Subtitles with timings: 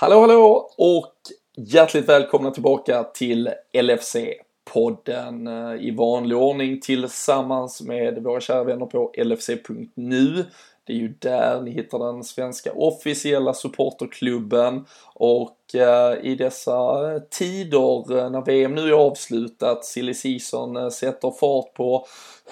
[0.00, 1.14] Hallå hallå och
[1.56, 9.12] hjärtligt välkomna tillbaka till LFC-podden eh, i vanlig ordning tillsammans med våra kära vänner på
[9.16, 10.44] LFC.nu.
[10.88, 14.84] Det är ju där ni hittar den svenska officiella supporterklubben
[15.14, 21.30] och eh, i dessa tider eh, när VM nu är avslutat, silly season eh, sätter
[21.30, 22.06] fart på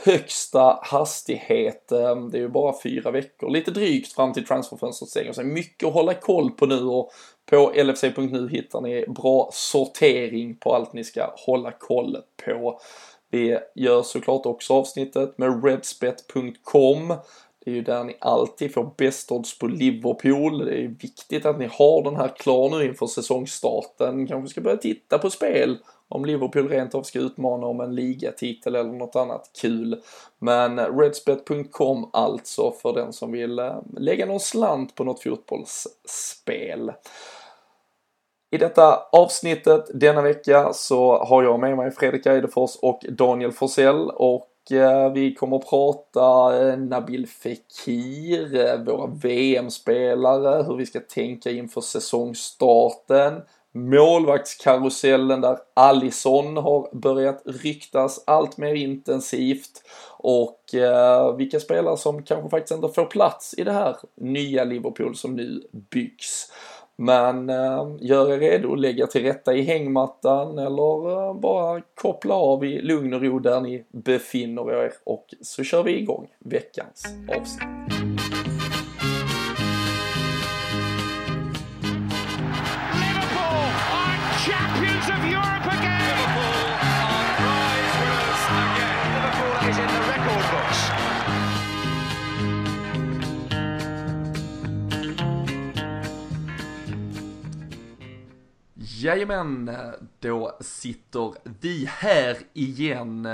[0.05, 1.93] högsta hastighet.
[1.93, 5.33] Eh, det är ju bara fyra veckor, lite drygt fram till transferfönstret stänger.
[5.33, 7.11] Så mycket att hålla koll på nu och
[7.47, 12.81] på LFC.nu hittar ni bra sortering på allt ni ska hålla koll på.
[13.31, 17.15] Vi gör såklart också avsnittet med redspet.com
[17.67, 20.65] det är ju där ni alltid får bäst odds på Liverpool.
[20.65, 24.27] Det är viktigt att ni har den här klar nu inför säsongstarten.
[24.27, 28.75] Kanske ska börja titta på spel om Liverpool rent av ska utmana om en ligatitel
[28.75, 30.03] eller något annat kul.
[30.39, 36.93] Men redspet.com alltså för den som vill eh, lägga någon slant på något fotbollsspel.
[38.51, 44.11] I detta avsnittet denna vecka så har jag med mig Fredrik Eidefors och Daniel Forsell
[44.11, 51.01] och eh, vi kommer att prata eh, Nabil Fekir, eh, våra VM-spelare, hur vi ska
[51.01, 59.83] tänka inför säsongstarten, målvaktskarusellen där Allison har börjat ryktas allt mer intensivt
[60.19, 60.61] och
[61.39, 65.63] vilka spelare som kanske faktiskt inte får plats i det här nya Liverpool som nu
[65.91, 66.53] byggs.
[66.97, 72.65] Men eh, gör er redo, lägga till rätta i hängmattan eller eh, bara koppla av
[72.65, 77.96] i lugn och ro där ni befinner er och så kör vi igång veckans avsnitt.
[99.03, 99.71] Jajamän,
[100.21, 103.29] då sitter vi här igen.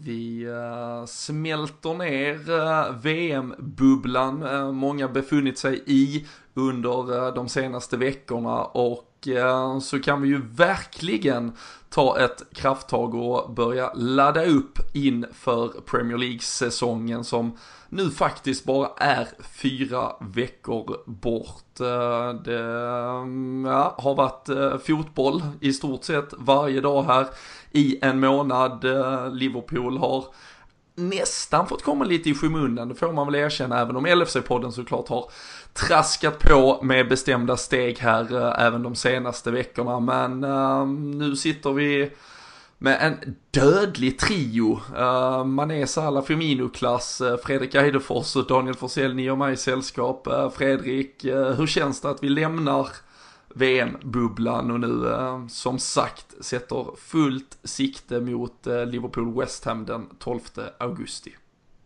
[0.00, 8.64] Vi eh, smälter ner eh, VM-bubblan eh, många befunnit sig i under de senaste veckorna
[8.64, 11.52] och Eh, så kan vi ju verkligen
[11.88, 17.58] ta ett krafttag och börja ladda upp inför Premier League-säsongen som
[17.88, 21.80] nu faktiskt bara är fyra veckor bort.
[21.80, 27.26] Eh, det mm, ja, har varit eh, fotboll i stort sett varje dag här
[27.70, 28.84] i en månad.
[29.32, 30.24] Liverpool har
[31.08, 35.08] nästan fått komma lite i skymundan, det får man väl erkänna, även om LFC-podden såklart
[35.08, 35.30] har
[35.72, 40.00] traskat på med bestämda steg här eh, även de senaste veckorna.
[40.00, 42.10] Men uh, nu sitter vi
[42.78, 44.80] med en dödlig trio.
[44.96, 49.56] Ehm, uh, Mané, Salah, Firmino-klass, uh, eh, Fredrik Eidefors och Daniel Forsell, ni och mig
[49.56, 50.26] sällskap.
[50.30, 52.88] Uh, Fredrik, uh, hur känns det att vi lämnar
[53.54, 60.40] VM-bubblan och nu uh, som sagt sätter fullt sikte mot uh, Liverpool-West Ham den 12
[60.78, 61.30] augusti?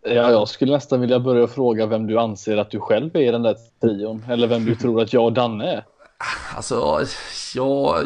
[0.03, 3.31] Ja, jag skulle nästan vilja börja fråga vem du anser att du själv är i
[3.31, 4.25] den där trion.
[4.29, 5.85] Eller vem du tror att jag och Danne är.
[6.57, 7.01] Alltså,
[7.55, 8.05] jag...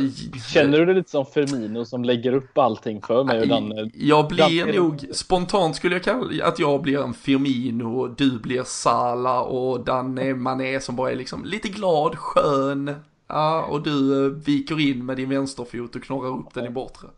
[0.53, 3.91] Känner du dig lite som Firmino som lägger upp allting för mig och Danne?
[3.95, 4.79] Jag blir Danne...
[4.79, 10.35] nog, spontant skulle jag kalla att jag blir en Firmino, du blir Sala och Danne
[10.35, 12.95] Mané som bara är liksom lite glad, skön.
[13.29, 17.09] Ja, och du eh, viker in med din vänsterfot och knorrar upp den i bortre.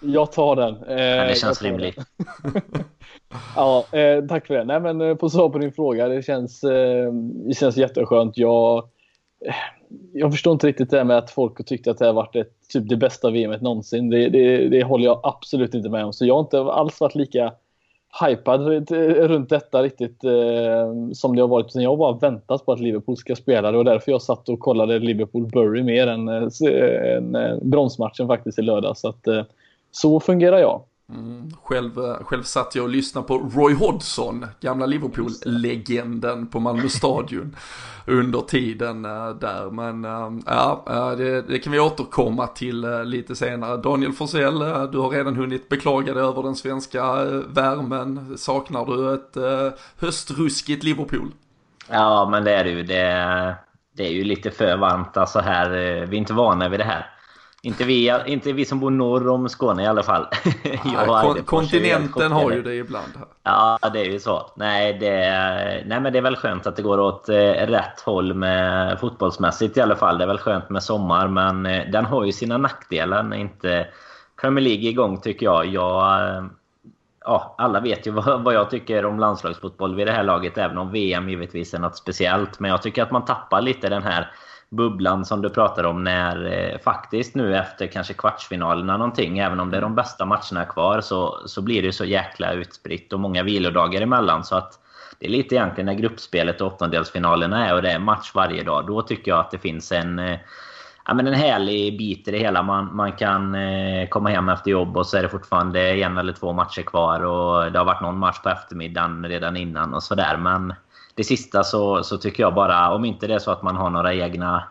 [0.00, 0.76] Jag tar den.
[0.76, 1.98] Eh, ja, det känns rimligt.
[3.56, 4.64] ja, eh, tack för det.
[4.64, 7.12] Nej, men eh, på svar på din fråga, det känns, eh,
[7.46, 8.38] det känns jätteskönt.
[8.38, 8.88] Jag
[10.12, 12.52] jag förstår inte riktigt det här med att folk tyckte att det har varit ett,
[12.68, 14.10] typ det bästa VMet någonsin.
[14.10, 16.12] Det, det, det håller jag absolut inte med om.
[16.12, 17.52] Så jag har inte alls varit lika
[18.20, 18.90] hypad
[19.30, 21.74] runt detta riktigt eh, som det har varit.
[21.74, 24.60] Jag har bara väntat på att Liverpool ska spela det och därför jag satt och
[24.60, 28.96] kollade Liverpool-Bury mer än, eh, än eh, bronsmatchen faktiskt i lördag.
[28.96, 29.42] Så, att, eh,
[29.90, 30.82] så fungerar jag.
[31.14, 36.88] Mm, själv, eh, själv satt jag och lyssnade på Roy Hodgson, gamla Liverpool-legenden på Malmö
[36.88, 37.56] stadion
[38.06, 39.70] under tiden eh, där.
[39.70, 43.76] Men eh, ja, det, det, kan vi återkomma till lite senare.
[43.76, 44.58] Daniel Forsell,
[44.92, 48.38] du har redan hunnit beklaga dig över den svenska värmen.
[48.38, 49.66] Saknar du ett
[50.00, 51.30] höstruskigt Liverpool?
[51.88, 52.82] Ja, men det är det ju.
[52.82, 53.56] Det,
[53.96, 55.70] det är ju lite för varmt alltså här.
[56.06, 57.19] Vi är inte vana vid det här.
[57.62, 60.26] Inte vi, inte vi som bor norr om Skåne i alla fall.
[60.94, 63.12] Ja, kon kontinenten har ju det ibland.
[63.16, 63.26] Här.
[63.42, 64.50] Ja, det är ju så.
[64.56, 65.20] Nej, det,
[65.86, 69.76] nej, men det är väl skönt att det går åt eh, rätt håll med fotbollsmässigt
[69.76, 70.18] i alla fall.
[70.18, 73.86] Det är väl skönt med sommar, men eh, den har ju sina nackdelar när inte
[74.40, 75.66] Premier League är igång tycker jag.
[75.66, 76.44] jag eh,
[77.24, 80.78] ja, alla vet ju vad, vad jag tycker om landslagsfotboll vid det här laget, även
[80.78, 82.60] om VM givetvis är något speciellt.
[82.60, 84.30] Men jag tycker att man tappar lite den här
[84.70, 89.70] bubblan som du pratar om när eh, faktiskt nu efter kanske kvartsfinalerna någonting, även om
[89.70, 93.42] det är de bästa matcherna kvar, så, så blir det så jäkla utspritt och många
[93.42, 94.44] vilodagar emellan.
[94.44, 94.78] Så att
[95.18, 98.86] det är lite egentligen när gruppspelet och åttondelsfinalerna är och det är match varje dag.
[98.86, 100.38] Då tycker jag att det finns en, eh,
[101.06, 102.62] ja, men en härlig bit i det hela.
[102.62, 106.32] Man, man kan eh, komma hem efter jobb och så är det fortfarande en eller
[106.32, 107.20] två matcher kvar.
[107.20, 110.36] Och det har varit någon match på eftermiddagen redan innan och sådär.
[110.36, 110.74] Men
[111.20, 113.90] det sista så, så tycker jag bara, om inte det är så att man har
[113.90, 114.62] några egna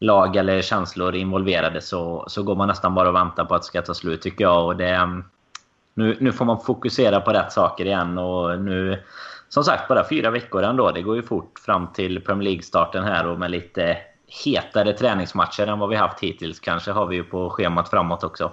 [0.00, 3.66] lag eller känslor involverade så, så går man nästan bara och väntar på att det
[3.66, 4.66] ska ta slut tycker jag.
[4.66, 5.24] Och det, mm,
[5.94, 8.18] nu, nu får man fokusera på rätt saker igen.
[8.18, 9.02] och nu
[9.48, 10.90] som sagt, bara fyra veckor ändå.
[10.90, 13.96] Det går ju fort fram till Premier League-starten här och med lite
[14.44, 18.52] hetare träningsmatcher än vad vi haft hittills kanske har vi ju på schemat framåt också.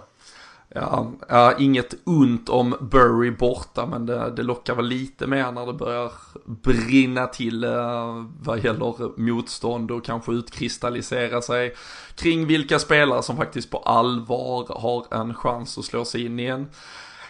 [0.77, 5.66] Ja, ja, inget ont om Burry borta, men det, det lockar väl lite mer när
[5.66, 6.12] det börjar
[6.45, 11.75] brinna till eh, vad gäller motstånd och kanske utkristallisera sig
[12.16, 16.45] kring vilka spelare som faktiskt på allvar har en chans att slå sig in i
[16.45, 16.68] en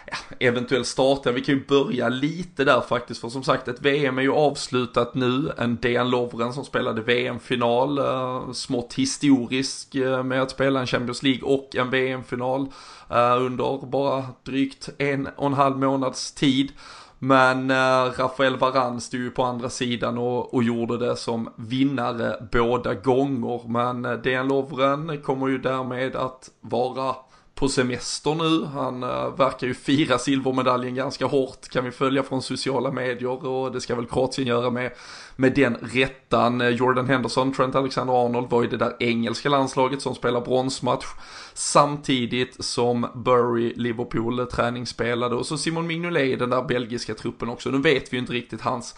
[0.06, 1.32] ja, eventuell starta.
[1.32, 5.14] Vi kan ju börja lite där faktiskt, för som sagt ett VM är ju avslutat
[5.14, 5.52] nu.
[5.58, 11.22] En Dejan Lovren som spelade VM-final, eh, smått historisk eh, med att spela en Champions
[11.22, 12.68] League och en VM-final
[13.10, 16.72] Eh, under bara drygt en och en halv månads tid.
[17.18, 22.48] Men eh, Rafael Varan stod ju på andra sidan och, och, gjorde det som vinnare
[22.52, 23.68] båda gånger.
[23.68, 27.14] Men eh, Dejan Lovren kommer ju därmed att vara
[27.56, 28.64] på semester nu.
[28.64, 33.72] Han eh, verkar ju fira silvermedaljen ganska hårt kan vi följa från sociala medier och
[33.72, 34.92] det ska väl Kroatien göra med,
[35.36, 36.60] med den rättan.
[36.60, 41.06] Eh, Jordan Henderson, Trent Alexander-Arnold var ju det där engelska landslaget som spelar bronsmatch
[41.54, 47.48] samtidigt som Bury Liverpool eh, träningsspelade och så Simon Mignolet i den där belgiska truppen
[47.48, 47.70] också.
[47.70, 48.94] Nu vet vi ju inte riktigt hans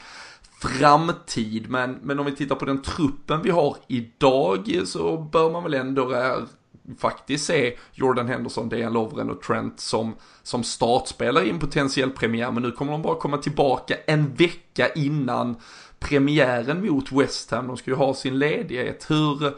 [0.61, 1.71] framtid.
[1.71, 5.75] Men, men om vi tittar på den truppen vi har idag så bör man väl
[5.75, 6.05] ändå
[6.99, 12.51] faktiskt se Jordan Henderson, Dejan Lovren och Trent som, som startspelare i en potentiell premiär.
[12.51, 15.57] Men nu kommer de bara komma tillbaka en vecka innan
[15.99, 17.67] premiären mot West Ham.
[17.67, 19.07] De ska ju ha sin ledighet.
[19.11, 19.55] Hur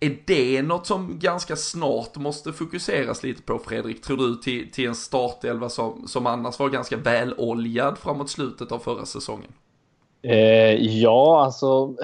[0.00, 4.02] är det något som ganska snart måste fokuseras lite på Fredrik?
[4.02, 8.78] Tror du till, till en startelva som, som annars var ganska väloljad framåt slutet av
[8.78, 9.52] förra säsongen?
[10.26, 11.94] Eh, ja, alltså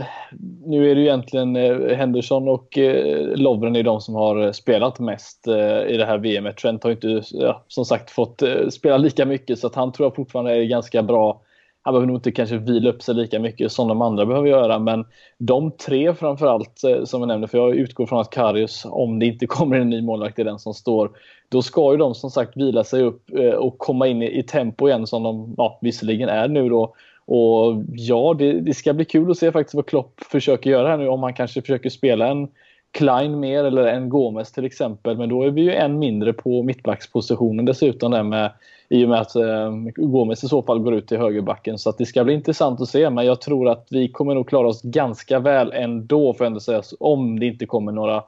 [0.66, 4.52] nu är det ju egentligen eh, Henderson och eh, Lovren är de som har eh,
[4.52, 6.56] spelat mest eh, i det här VMet.
[6.56, 10.06] Trent har inte ja, som sagt fått eh, spela lika mycket så att han tror
[10.06, 11.42] jag fortfarande är ganska bra.
[11.82, 14.78] Han behöver nog inte kanske vila upp sig lika mycket som de andra behöver göra
[14.78, 15.04] men
[15.38, 19.26] de tre framförallt eh, som jag nämnde för jag utgår från att Karius om det
[19.26, 21.10] inte kommer en ny målvakt är den som står
[21.48, 24.42] då ska ju de som sagt vila sig upp eh, och komma in i, i
[24.42, 26.94] tempo igen som de ja, visserligen är nu då
[27.30, 30.96] och ja, det, det, ska bli kul att se faktiskt vad Klopp försöker göra här
[30.96, 31.08] nu.
[31.08, 32.48] Om han kanske försöker spela en
[32.90, 35.16] Klein mer eller en Gomes till exempel.
[35.16, 38.52] Men då är vi ju en mindre på mittbackspositionen dessutom där med,
[38.88, 41.78] i och med att eh, Gomes i så fall går ut till högerbacken.
[41.78, 43.10] Så att det ska bli intressant att se.
[43.10, 46.60] Men jag tror att vi kommer nog klara oss ganska väl ändå får jag ändå
[46.60, 46.82] säga.
[47.00, 48.22] Om det inte kommer några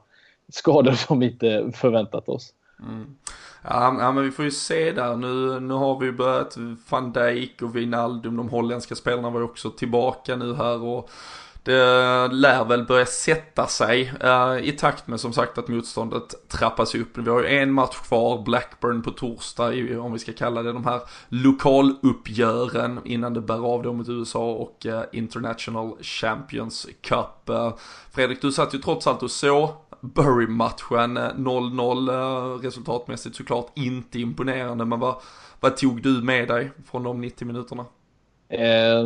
[0.49, 2.53] skador som vi inte förväntat oss.
[2.79, 3.15] Mm.
[3.63, 5.15] Ja, ja, men vi får ju se där.
[5.15, 6.57] Nu, nu har vi ju börjat
[6.89, 11.09] van Dijk och Wijnaldum, de holländska spelarna var ju också tillbaka nu här och
[11.63, 16.95] det lär väl börja sätta sig uh, i takt med som sagt att motståndet trappas
[16.95, 17.17] upp.
[17.17, 20.85] Vi har ju en match kvar, Blackburn på torsdag, om vi ska kalla det de
[20.85, 27.49] här lokaluppgören innan det bär av då mot USA och uh, International Champions Cup.
[27.49, 27.73] Uh,
[28.11, 34.19] Fredrik, du satt ju trots allt och så Bury-matchen 0-0 eh, eh, resultatmässigt såklart inte
[34.19, 35.15] imponerande men vad,
[35.59, 37.85] vad tog du med dig från de 90 minuterna?
[38.49, 38.99] Eh,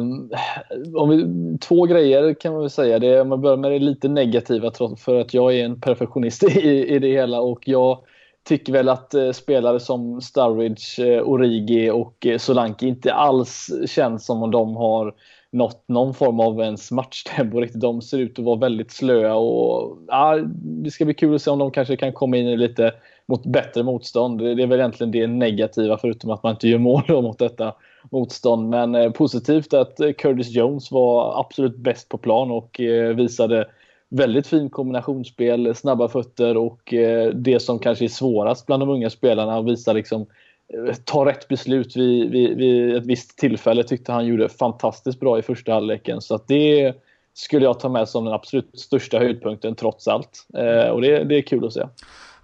[0.96, 1.28] om vi,
[1.58, 3.00] två grejer kan man väl säga.
[3.00, 6.96] Det, om man börjar med det lite negativa för att jag är en perfektionist i,
[6.96, 8.00] i det hela och jag
[8.48, 14.26] tycker väl att eh, spelare som Sturridge, eh, Origi och eh, Solanke inte alls känns
[14.26, 15.14] som om de har
[15.52, 17.82] nått någon form av ens matchtempo riktigt.
[17.82, 21.52] De ser ut att vara väldigt slöa och ja, det ska bli kul att se
[21.52, 22.94] om de kanske kan komma in i lite
[23.26, 24.40] mot bättre motstånd.
[24.40, 27.76] Det är väl egentligen det negativa förutom att man inte gör mål mot detta
[28.12, 28.70] motstånd.
[28.70, 33.66] Men eh, positivt att eh, Curtis Jones var absolut bäst på plan och eh, visade
[34.10, 39.10] väldigt fin kombinationsspel, snabba fötter och eh, det som kanske är svårast bland de unga
[39.10, 40.26] spelarna och visar liksom
[40.74, 45.40] Eh, ta rätt beslut vid, vid, vid, ett visst tillfälle tyckte han gjorde fantastiskt bra
[45.40, 46.22] i första halvleken.
[46.22, 46.94] Så att det
[47.34, 50.48] skulle jag ta med som den absolut största höjdpunkten trots allt.
[50.54, 51.84] Eh, och det, det är kul att se.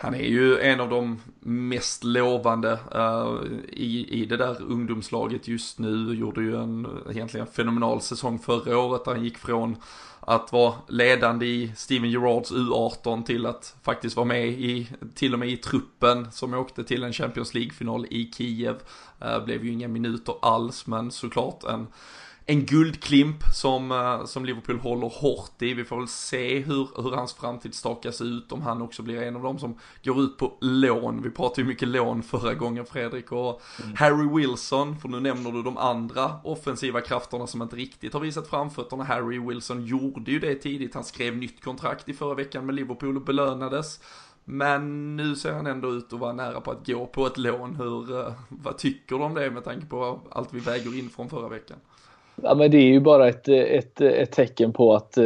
[0.04, 5.80] Han är ju en av de mest lovande uh, i, i det där ungdomslaget just
[5.80, 6.14] nu.
[6.14, 9.78] Gjorde ju en egentligen fenomenal säsong förra året där han gick från
[10.20, 15.40] att vara ledande i Steven Gerards U18 till att faktiskt vara med i, till och
[15.40, 18.76] med i truppen som åkte till en Champions League-final i Kiev.
[19.26, 21.88] Uh, blev ju inga minuter alls men såklart en
[22.46, 25.74] en guldklimp som, eh, som Liverpool håller hårt i.
[25.74, 29.36] Vi får väl se hur, hur hans framtid stakas ut, om han också blir en
[29.36, 31.22] av dem som går ut på lån.
[31.22, 33.96] Vi pratade ju mycket lån förra gången Fredrik och mm.
[33.96, 38.48] Harry Wilson, för nu nämner du de andra offensiva krafterna som inte riktigt har visat
[38.48, 39.04] framfötterna.
[39.04, 43.18] Harry Wilson gjorde ju det tidigt, han skrev nytt kontrakt i förra veckan med Liverpool
[43.18, 44.00] och belönades.
[44.46, 47.76] Men nu ser han ändå ut att vara nära på att gå på ett lån.
[47.76, 51.30] Hur, eh, vad tycker du om det med tanke på allt vi väger in från
[51.30, 51.78] förra veckan?
[52.42, 55.26] Ja, men det är ju bara ett, ett, ett tecken på att eh,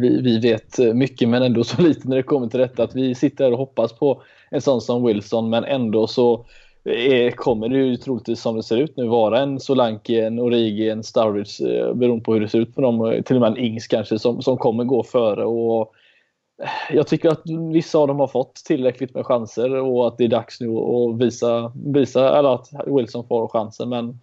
[0.00, 2.82] vi, vi vet mycket men ändå så lite när det kommer till detta.
[2.82, 6.44] Att vi sitter här och hoppas på en sån som Wilson men ändå så
[6.84, 10.90] är, kommer det ju troligtvis som det ser ut nu vara en Solanke, en Origi,
[10.90, 13.04] en Sturridge eh, beroende på hur det ser ut på dem.
[13.04, 15.44] Eh, till och med en Ings kanske som, som kommer gå före.
[15.44, 15.92] Och
[16.62, 20.24] eh, jag tycker att vissa av dem har fått tillräckligt med chanser och att det
[20.24, 23.88] är dags nu att visa, visa eller att Wilson får chansen.
[23.88, 24.20] Men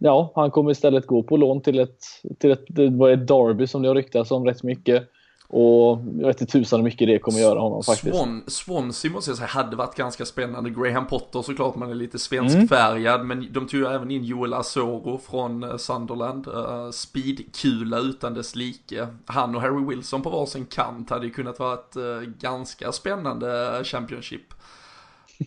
[0.00, 1.98] ja, han kommer istället gå på lån till ett,
[2.38, 5.08] till ett, det var ett Derby som det har ryktats om rätt mycket.
[5.50, 8.16] Och jag vet inte tusan hur mycket det kommer göra honom faktiskt.
[8.16, 10.70] Swan, Swansea måste jag säga hade varit ganska spännande.
[10.70, 13.20] Graham Potter såklart, man är lite svenskfärgad.
[13.20, 13.28] Mm.
[13.28, 16.48] Men de tog ju även in Joel Asoro från eh, Sunderland.
[16.48, 19.06] Uh, speedkula utan dess like.
[19.26, 23.80] Han och Harry Wilson på varsin kant hade ju kunnat vara ett uh, ganska spännande
[23.84, 24.54] Championship.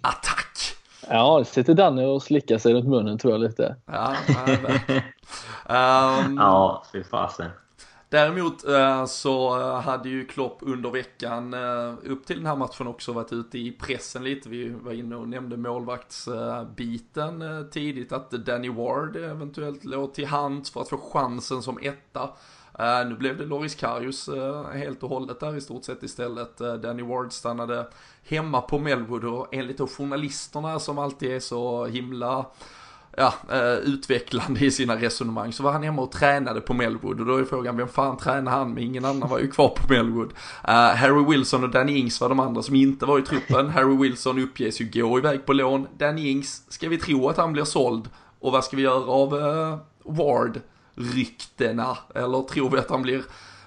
[0.01, 0.80] Attack!
[1.09, 3.75] Ja, sitter Danne och slickar sig runt munnen tror jag lite.
[3.85, 4.15] Ja,
[6.25, 7.49] um, ja fy fasen.
[8.09, 13.13] Däremot uh, så hade ju Klopp under veckan uh, upp till den här matchen också
[13.13, 14.49] varit ute i pressen lite.
[14.49, 20.81] Vi var inne och nämnde målvaktsbiten tidigt att Danny Ward eventuellt låg till hands för
[20.81, 22.29] att få chansen som etta.
[22.79, 26.61] Uh, nu blev det Loris Karius uh, helt och hållet där i stort sett istället.
[26.61, 27.87] Uh, Danny Ward stannade
[28.23, 32.45] hemma på Melwood och enligt då journalisterna som alltid är så himla
[33.17, 33.33] ja,
[33.83, 37.43] utvecklande i sina resonemang så var han hemma och tränade på Melwood och då är
[37.43, 40.33] frågan vem fan tränar han med ingen annan var ju kvar på Melwood.
[40.63, 43.69] Harry Wilson och Danny Ings var de andra som inte var i truppen.
[43.75, 45.87] Harry Wilson uppges ju gå iväg på lån.
[45.97, 48.09] Danny Ings, ska vi tro att han blir såld?
[48.39, 49.29] Och vad ska vi göra av
[50.03, 50.61] Ward?
[50.95, 51.97] Ryktena?
[52.15, 53.21] Eller tror vi att han blir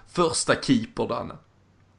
[0.07, 1.35] första keeper, Danne?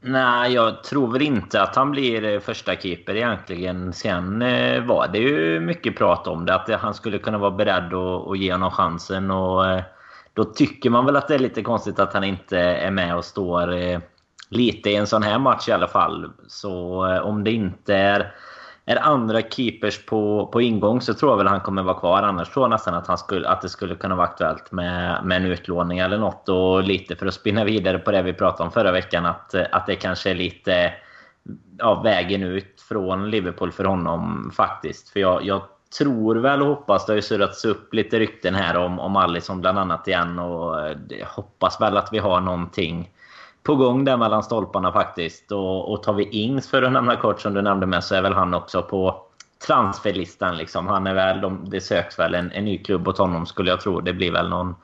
[0.00, 3.92] Nej, jag tror väl inte att han blir eh, första keeper egentligen.
[3.92, 7.94] Sen eh, var det ju mycket prat om det, att han skulle kunna vara beredd
[7.94, 9.30] att, att ge honom chansen.
[9.30, 9.82] Och eh,
[10.34, 13.24] då tycker man väl att det är lite konstigt att han inte är med och
[13.24, 14.00] står
[14.48, 16.32] lite i en sån här match i alla fall.
[16.48, 18.34] Så om det inte är
[18.86, 22.22] är andra keepers på, på ingång så tror jag väl han kommer vara kvar.
[22.22, 25.36] Annars tror jag nästan att, han skulle, att det skulle kunna vara aktuellt med, med
[25.36, 26.48] en utlåning eller något.
[26.48, 29.26] Och lite för att spinna vidare på det vi pratade om förra veckan.
[29.26, 30.92] Att, att det kanske är lite
[31.78, 35.08] ja, vägen ut från Liverpool för honom faktiskt.
[35.08, 35.62] För jag, jag
[35.98, 39.60] tror väl och hoppas, det har ju surrats upp lite rykten här om, om Alisson
[39.60, 40.38] bland annat igen.
[40.38, 43.10] Och eh, hoppas väl att vi har någonting
[43.66, 45.52] på gång där mellan stolparna faktiskt.
[45.52, 48.22] Och, och tar vi Ings för att nämna kort som du nämnde med så är
[48.22, 49.22] väl han också på
[49.66, 50.56] transferlistan.
[50.56, 50.86] Liksom.
[50.86, 53.80] Han är väl, de, det söks väl en, en ny klubb åt honom skulle jag
[53.80, 54.00] tro.
[54.00, 54.74] Det blir väl någon,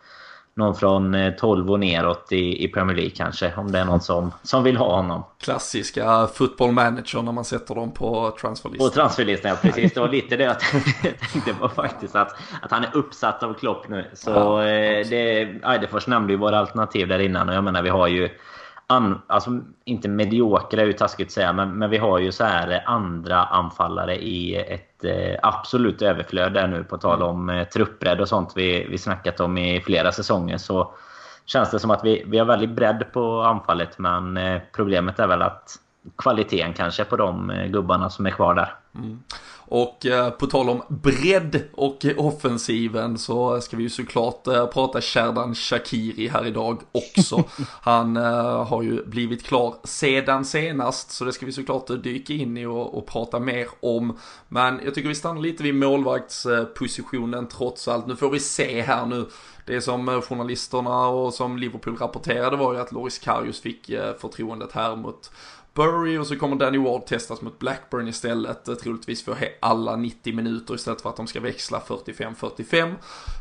[0.55, 3.53] någon från 12 eh, och neråt i, i Premier League kanske.
[3.57, 5.25] Om det är någon som, som vill ha honom.
[5.41, 8.89] Klassiska football manager när man sätter dem på transferlistan.
[8.89, 9.95] På transferlistan, ja precis.
[9.95, 10.61] Det var lite det jag
[11.33, 12.17] tänkte på faktiskt.
[12.17, 14.11] Att, att han är uppsatt av Klopp nu.
[14.15, 17.49] Så ja, eh, det, Eidefors nämnde ju våra alternativ där innan.
[17.49, 18.29] Och jag menar vi har ju
[18.93, 22.45] an, alltså, inte mediokra är ju taskigt att säga, men, men vi har ju så
[22.45, 26.85] här andra anfallare i ett eh, absolut överflöd där nu.
[26.85, 30.59] På tal om eh, truppbredd och sånt vi, vi snackat om i flera säsonger.
[30.59, 30.95] Så
[31.45, 35.27] känns det som att vi, vi har väldigt bredd på anfallet, men eh, problemet är
[35.27, 35.79] väl att
[36.19, 38.75] kvaliteten kanske på de eh, gubbarna som är kvar där.
[38.95, 39.23] Mm.
[39.75, 45.01] Och eh, på tal om bredd och offensiven så ska vi ju såklart eh, prata
[45.01, 47.45] Sherdan Shakiri här idag också.
[47.81, 52.57] Han eh, har ju blivit klar sedan senast så det ska vi såklart dyka in
[52.57, 54.19] i och, och prata mer om.
[54.49, 58.07] Men jag tycker vi stannar lite vid målvaktspositionen trots allt.
[58.07, 59.27] Nu får vi se här nu.
[59.67, 63.87] Det som journalisterna och som Liverpool rapporterade var ju att Loris Karius fick
[64.19, 65.31] förtroendet här mot
[65.75, 68.69] Burry och så kommer Danny Ward testas mot Blackburn istället.
[68.69, 72.95] Eh, troligtvis för alla 90 minuter istället för att de ska växla 45-45.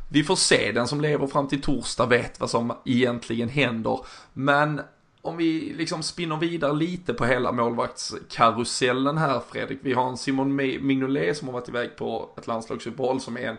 [0.10, 4.00] Vi får se, den som lever fram till torsdag vet vad som egentligen händer.
[4.34, 4.82] Men
[5.22, 9.80] om vi liksom spinner vidare lite på hela målvaktskarusellen här Fredrik.
[9.82, 13.58] Vi har en Simon Mignolet som har varit iväg på ett landslagsuppehåll som är en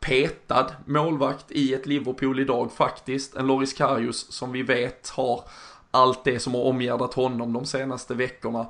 [0.00, 3.36] petad målvakt i ett Liverpool idag faktiskt.
[3.36, 5.44] En Loris Karius som vi vet har
[5.92, 8.66] allt det som har omgärdat honom de senaste veckorna.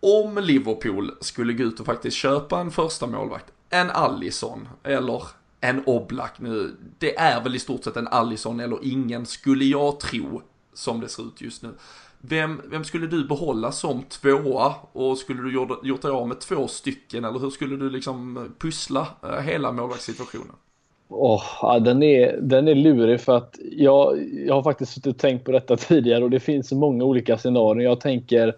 [0.00, 5.22] Om Liverpool skulle gå ut och faktiskt köpa en första målvakt, en Allison eller
[5.60, 6.76] en Oblak nu.
[6.98, 10.42] Det är väl i stort sett en Allison eller ingen skulle jag tro
[10.74, 11.74] som det ser ut just nu.
[12.20, 16.40] Vem, vem skulle du behålla som tvåa och skulle du gjort, gjort dig av med
[16.40, 20.54] två stycken eller hur skulle du liksom pussla eh, hela målvaktssituationen?
[21.08, 25.18] Oh, ja, den, är, den är lurig för att jag, jag har faktiskt suttit och
[25.18, 27.84] tänkt på detta tidigare och det finns så många olika scenarier.
[27.84, 28.54] Jag tänker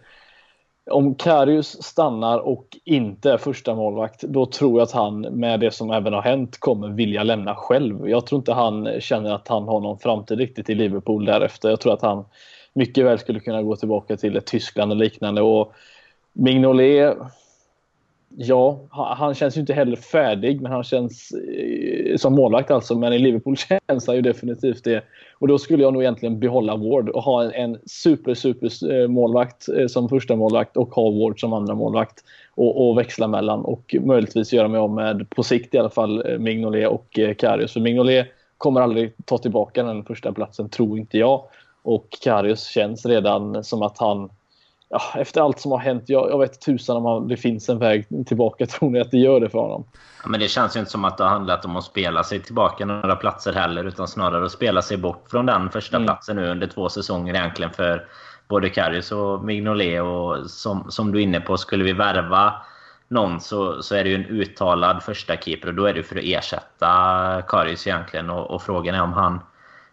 [0.90, 5.70] om Karius stannar och inte är första målvakt, då tror jag att han med det
[5.70, 8.08] som även har hänt kommer vilja lämna själv.
[8.08, 11.70] Jag tror inte han känner att han har någon framtid riktigt i Liverpool därefter.
[11.70, 12.24] Jag tror att han
[12.72, 15.42] mycket väl skulle kunna gå tillbaka till ett Tyskland och liknande.
[15.42, 15.72] Och
[16.32, 17.16] Mignolet,
[18.36, 22.98] ja, han känns ju inte heller färdig, men han känns eh, som målvakt alltså.
[22.98, 23.56] Men i Liverpool
[23.88, 25.04] känns han ju definitivt det.
[25.38, 29.68] Och då skulle jag nog egentligen behålla Ward och ha en, super, super eh, målvakt
[29.68, 33.96] eh, som första målvakt och ha Ward som andra målvakt och, och växla mellan och
[34.00, 37.72] möjligtvis göra mig av med, på sikt i alla fall, Mignolet och Karius.
[37.72, 38.26] För Mignolet
[38.58, 41.42] kommer aldrig ta tillbaka den första platsen, tror inte jag.
[41.82, 44.30] Och Karius känns redan som att han
[44.90, 47.78] ja, efter allt som har hänt, jag, jag vet tusan om han, det finns en
[47.78, 48.66] väg tillbaka.
[48.66, 49.84] Tror ni att det gör det för honom?
[50.22, 52.40] Ja, men det känns ju inte som att det har handlat om att spela sig
[52.40, 53.84] tillbaka några platser heller.
[53.84, 56.06] Utan snarare att spela sig bort från den första mm.
[56.06, 57.72] platsen nu under två säsonger egentligen.
[57.72, 58.06] För
[58.48, 60.02] både Karius och Mignolet.
[60.02, 62.54] Och som, som du är inne på, skulle vi värva
[63.08, 65.68] någon så, så är det ju en uttalad första keeper.
[65.68, 68.30] Och då är det för att ersätta Karius egentligen.
[68.30, 69.40] Och, och frågan är om han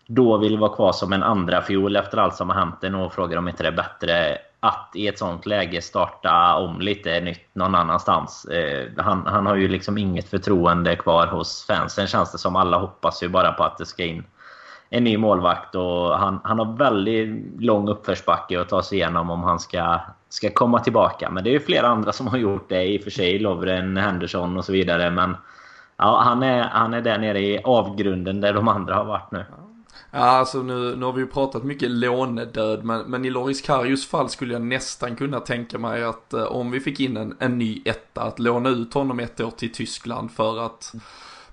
[0.08, 3.06] då vill vara kvar som en andra fiol efter allt som har hänt.
[3.06, 7.20] Och frågar om inte det är bättre att i ett sånt läge starta om lite
[7.20, 8.46] nytt någon annanstans.
[8.46, 12.56] Eh, han, han har ju liksom inget förtroende kvar hos fansen känns det som.
[12.56, 14.24] Alla hoppas ju bara på att det ska in
[14.90, 19.44] en ny målvakt och han, han har väldigt lång uppförsbacke att ta sig igenom om
[19.44, 20.00] han ska,
[20.30, 21.30] ska komma tillbaka.
[21.30, 23.40] Men det är ju flera andra som har gjort det i och för sig.
[23.40, 25.10] Lovren, Henderson och så vidare.
[25.10, 25.38] Men
[25.98, 29.46] ja, han, är, han är där nere i avgrunden där de andra har varit nu.
[30.12, 34.08] Ja, alltså nu, nu har vi ju pratat mycket lånedöd, men, men i Loris Karius
[34.08, 37.58] fall skulle jag nästan kunna tänka mig att eh, om vi fick in en, en
[37.58, 40.93] ny etta, att låna ut honom ett år till Tyskland för att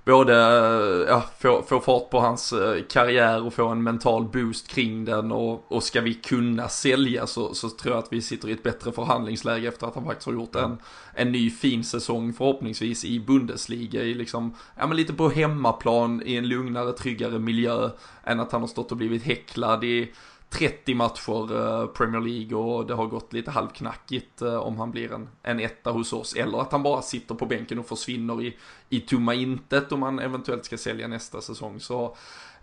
[0.05, 4.69] både eh, ja, få, få fart på hans eh, karriär och få en mental boost
[4.69, 8.49] kring den och, och ska vi kunna sälja så, så tror jag att vi sitter
[8.49, 10.79] i ett bättre förhandlingsläge efter att han faktiskt har gjort en,
[11.14, 16.37] en ny fin säsong förhoppningsvis i Bundesliga i liksom, ja men lite på hemmaplan i
[16.37, 17.90] en lugnare, tryggare miljö
[18.25, 20.12] än att han har stått och blivit häcklad i
[20.51, 25.13] 30 matcher eh, Premier League och det har gått lite halvknackigt eh, om han blir
[25.13, 26.35] en, en etta hos oss.
[26.35, 28.57] Eller att han bara sitter på bänken och försvinner i,
[28.89, 31.81] i tomma intet om man eventuellt ska sälja nästa säsong.
[31.81, 32.17] Så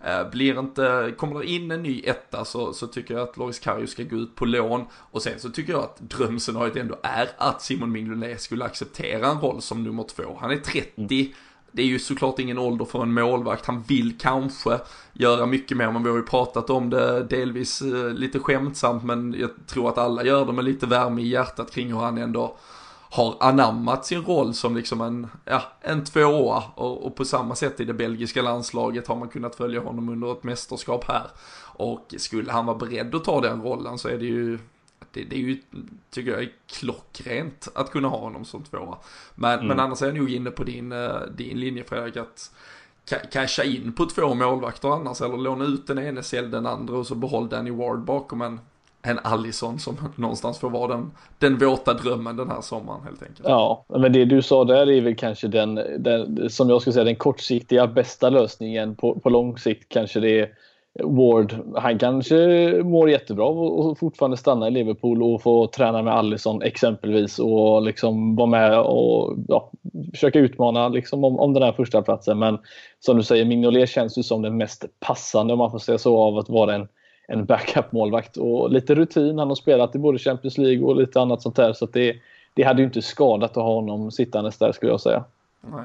[0.04, 3.58] eh, blir inte, kommer det in en ny etta så, så tycker jag att Loris
[3.58, 4.84] Karius ska gå ut på lån.
[4.94, 9.40] Och sen så tycker jag att drömscenariot ändå är att Simon Mignolet skulle acceptera en
[9.40, 10.38] roll som nummer två.
[10.40, 11.34] Han är 30
[11.72, 13.66] det är ju såklart ingen ålder för en målvakt.
[13.66, 14.80] Han vill kanske
[15.12, 19.34] göra mycket mer, men vi har ju pratat om det delvis eh, lite skämtsamt, men
[19.38, 22.56] jag tror att alla gör det med lite värme i hjärtat kring hur han ändå
[23.12, 27.80] har anammat sin roll som liksom en, ja, en tvåa och, och på samma sätt
[27.80, 31.26] i det belgiska landslaget har man kunnat följa honom under ett mästerskap här.
[31.74, 34.58] Och skulle han vara beredd att ta den rollen så är det ju
[35.12, 35.58] det, det, är ju,
[36.10, 38.98] tycker jag, är klockrent att kunna ha honom som tvåa.
[39.34, 39.66] Men, mm.
[39.66, 42.50] men annars är jag nog inne på din, eh, din linje Fredrik, att
[43.32, 47.06] casha in på två målvakter annars, eller låna ut den ene, sälj den andra och
[47.06, 48.60] så behåll Danny Ward bakom en,
[49.02, 53.48] en Allison som någonstans får vara den, den våta drömmen den här sommaren helt enkelt.
[53.48, 57.04] Ja, men det du sa där är väl kanske den, den som jag skulle säga
[57.04, 58.94] den kortsiktiga bästa lösningen.
[58.94, 60.48] På, på lång sikt kanske det är
[61.00, 62.36] Ward, han kanske
[62.84, 68.36] mår jättebra och fortfarande stanna i Liverpool och få träna med Allison exempelvis och liksom
[68.36, 69.70] vara med och ja,
[70.10, 72.38] försöka utmana liksom om, om den här första platsen.
[72.38, 72.58] Men
[73.00, 76.18] som du säger, Mignolet känns ju som den mest passande om man får säga så
[76.18, 76.88] av att vara en,
[77.28, 79.38] en backup-målvakt och lite rutin.
[79.38, 82.16] Han har spelat i både Champions League och lite annat sånt där så det,
[82.54, 85.24] det hade ju inte skadat att ha honom sittandes där skulle jag säga.
[85.60, 85.84] Nej.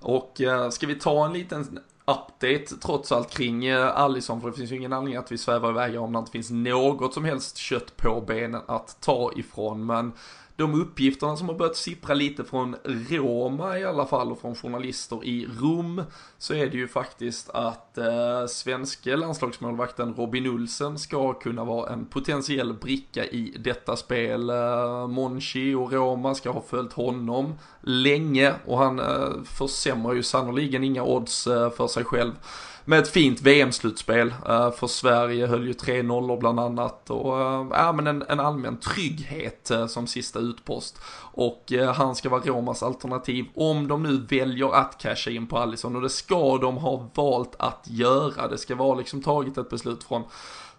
[0.00, 4.56] Och eh, ska vi ta en liten update trots allt kring eh, Allison, för det
[4.56, 7.56] finns ju ingen anledning att vi svävar iväg om det inte finns något som helst
[7.56, 10.12] kött på benen att ta ifrån, men
[10.56, 15.24] de uppgifterna som har börjat sippra lite från Roma i alla fall och från journalister
[15.24, 16.02] i Rom
[16.38, 22.06] så är det ju faktiskt att eh, svenske landslagsmålvakten Robin Olsen ska kunna vara en
[22.06, 24.50] potentiell bricka i detta spel.
[24.50, 30.84] Eh, Monchi och Roma ska ha följt honom länge och han eh, försämrar ju sannoliken
[30.84, 32.32] inga odds eh, för sig själv
[32.88, 34.34] med ett fint VM-slutspel.
[34.48, 38.40] Uh, eh, för Sverige höll ju 3-0 bland annat och uh, ja, men en, en
[38.40, 41.00] allmän trygghet uh, som sista utpost.
[41.32, 45.96] Och han ska vara Romas alternativ om de nu väljer att casha in på Allison
[45.96, 48.48] och det ska de ha valt att göra.
[48.48, 50.22] Det ska vara liksom tagit ett beslut från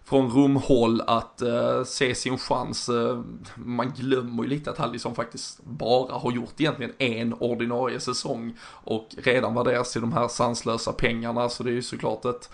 [0.08, 2.88] från rumhåll att uh, se sin chans.
[2.88, 3.22] Uh,
[3.54, 9.08] man glömmer ju lite att Hallison faktiskt bara har gjort egentligen en ordinarie säsong och
[9.16, 12.50] redan värderas till de här sanslösa pengarna så det är ju såklart ett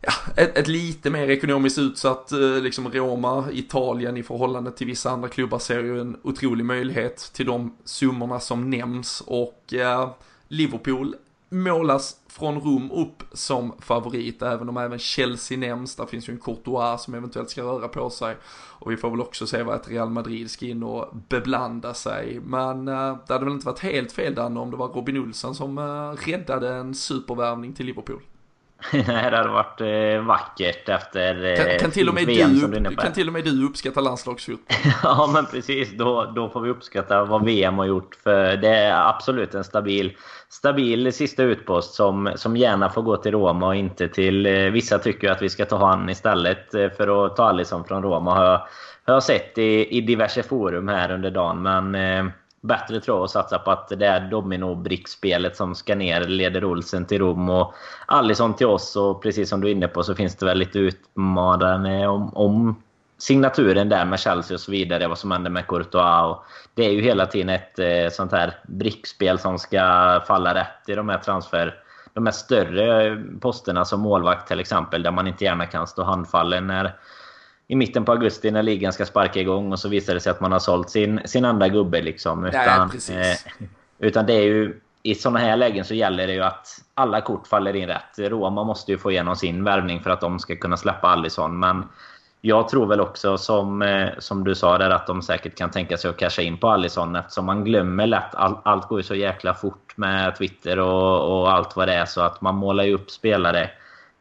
[0.00, 5.10] Ja, ett, ett lite mer ekonomiskt utsatt eh, liksom Roma, Italien i förhållande till vissa
[5.10, 9.74] andra klubbar ser ju en otrolig möjlighet till de summorna som nämns och
[10.48, 11.14] Liverpool
[11.48, 15.96] målas från Rom upp som favorit, även om även Chelsea nämns.
[15.96, 18.36] Där finns ju en Courtois som eventuellt ska röra på sig.
[18.80, 22.40] Och vi får väl också se vad ett Real Madrid ska in och beblanda sig.
[22.44, 25.54] Men äh, det hade väl inte varit helt fel Danne om det var Robin Olsen
[25.54, 28.22] som äh, räddade en supervärvning till Liverpool.
[28.92, 32.60] Nej, det hade varit eh, vackert efter eh, kan, kan, till och med VM du,
[32.60, 34.76] som du Kan till och med du uppskatta landslagsfotboll?
[35.02, 35.90] ja, men precis.
[35.92, 38.14] Då, då får vi uppskatta vad VM har gjort.
[38.14, 40.16] För det är absolut en stabil,
[40.48, 44.46] stabil sista utpost som, som gärna får gå till Roma och inte till...
[44.46, 48.02] Eh, vissa tycker att vi ska ta han istället eh, för att ta Alisson från
[48.02, 48.34] Roma.
[48.34, 48.58] Har jag,
[49.04, 51.62] har jag sett i, i diverse forum här under dagen.
[51.62, 56.20] Men eh, bättre tror jag att satsa på att det är dominobrickspelet som ska ner
[56.20, 57.74] leder Olsen till Rom och
[58.06, 58.96] Alisson till oss.
[58.96, 62.82] Och precis som du är inne på så finns det väl lite utmanande om, om
[63.18, 65.08] signaturen där med Chelsea och så vidare.
[65.08, 66.24] Vad som händer med Courtois.
[66.24, 66.44] Och
[66.74, 69.80] det är ju hela tiden ett eh, sånt här brickspel som ska
[70.26, 71.74] falla rätt i de här transfer
[72.12, 76.66] de här större posterna som målvakt till exempel, där man inte gärna kan stå handfallen
[76.66, 76.94] när
[77.68, 80.40] i mitten på augusti när ligan ska sparka igång och så visar det sig att
[80.40, 82.02] man har sålt sin, sin andra gubbe.
[82.02, 82.44] Liksom.
[82.44, 83.66] Utan, Nej, eh,
[83.98, 87.46] utan det är ju, i sådana här lägen så gäller det ju att alla kort
[87.46, 88.18] faller in rätt.
[88.18, 91.58] Roma måste ju få igenom sin värvning för att de ska kunna släppa Allison.
[91.58, 91.84] Men
[92.40, 95.96] jag tror väl också, som, eh, som du sa där, att de säkert kan tänka
[95.96, 98.34] sig att casha in på Allison eftersom man glömmer lätt.
[98.34, 102.06] All, allt går ju så jäkla fort med Twitter och, och allt vad det är
[102.06, 103.70] så att man målar ju upp spelare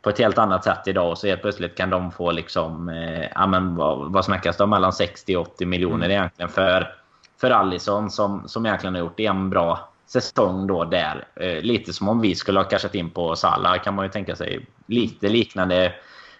[0.01, 1.11] på ett helt annat sätt idag.
[1.11, 4.63] Och så helt plötsligt kan de få liksom, eh, ja, men vad, vad snackas det
[4.63, 4.69] om?
[4.69, 6.11] Mellan 60 och 80 miljoner mm.
[6.11, 6.95] egentligen för,
[7.41, 11.27] för Allison som, som egentligen har gjort en bra säsong då där.
[11.35, 14.35] Eh, lite som om vi skulle ha cashat in på Salah kan man ju tänka
[14.35, 14.65] sig.
[14.85, 15.93] Lite liknande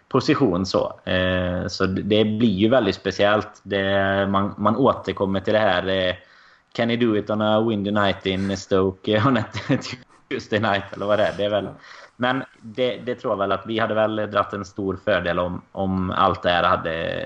[0.08, 1.00] position så.
[1.04, 3.62] Eh, så det blir ju väldigt speciellt.
[3.64, 6.16] Det, man, man återkommer till det här eh,
[6.74, 9.44] Can you do it on a windy night in Stoke on a
[10.30, 11.34] Tuesday night eller vad det är.
[11.38, 11.68] Det är väl
[12.18, 15.62] men det, det, tror jag väl att vi hade väl dratt en stor fördel om,
[15.72, 17.26] om allt det här hade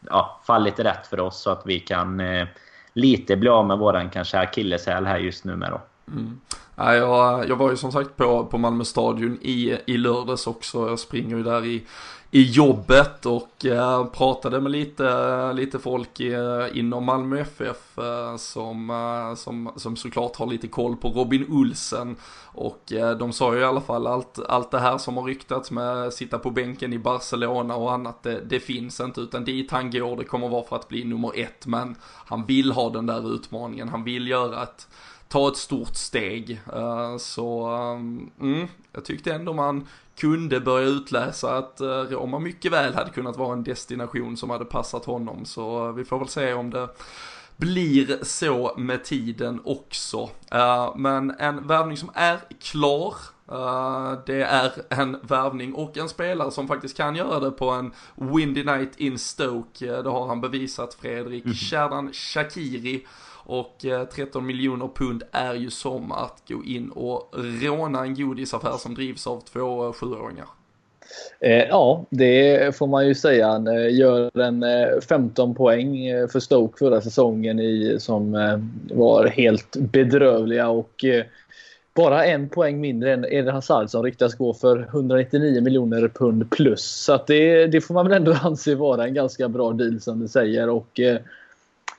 [0.00, 2.46] ja, fallit rätt för oss så att vi kan eh,
[2.92, 5.80] lite bli av med våran kanske akilleshäl här just nu med då.
[6.12, 6.40] Mm.
[6.76, 10.88] Ja, jag, jag var ju som sagt på, på Malmö stadion i, i lördags också.
[10.88, 11.86] Jag springer ju där i
[12.30, 19.34] i jobbet och eh, pratade med lite, lite folk eh, inom Malmö FF eh, som,
[19.36, 22.16] som, som såklart har lite koll på Robin Olsen.
[22.58, 26.12] Och de sa ju i alla fall allt, allt det här som har ryktats med
[26.12, 30.16] sitta på bänken i Barcelona och annat, det, det finns inte utan dit han går
[30.16, 31.66] det kommer vara för att bli nummer ett.
[31.66, 34.88] Men han vill ha den där utmaningen, han vill göra ett
[35.28, 36.60] ta ett stort steg.
[37.18, 37.66] Så
[38.40, 39.86] mm, jag tyckte ändå man
[40.16, 45.04] kunde börja utläsa att Roma mycket väl hade kunnat vara en destination som hade passat
[45.04, 45.44] honom.
[45.44, 46.88] Så vi får väl se om det
[47.56, 50.30] blir så med tiden också.
[50.96, 53.14] men en värvning som är klar
[53.52, 57.92] Uh, det är en värvning och en spelare som faktiskt kan göra det på en
[58.14, 59.96] Windy Night in Stoke.
[59.96, 61.54] Uh, det har han bevisat, Fredrik mm.
[61.54, 63.06] Sherdan Shakiri.
[63.46, 68.76] Och eh, 13 miljoner pund är ju som att gå in och råna en godisaffär
[68.78, 70.46] som drivs av två eh, sjuåringar.
[71.40, 73.48] Eh, ja, det får man ju säga.
[73.48, 74.64] Han gör en
[75.08, 75.92] 15 poäng
[76.32, 78.32] för Stoke förra säsongen i, som
[78.94, 80.68] var helt bedrövliga.
[80.68, 81.04] och
[81.94, 86.82] bara en poäng mindre än Eden Hazard som ryktas gå för 199 miljoner pund plus.
[86.82, 90.28] Så det, det, får man väl ändå anse vara en ganska bra deal som du
[90.28, 90.68] säger.
[90.68, 91.00] Och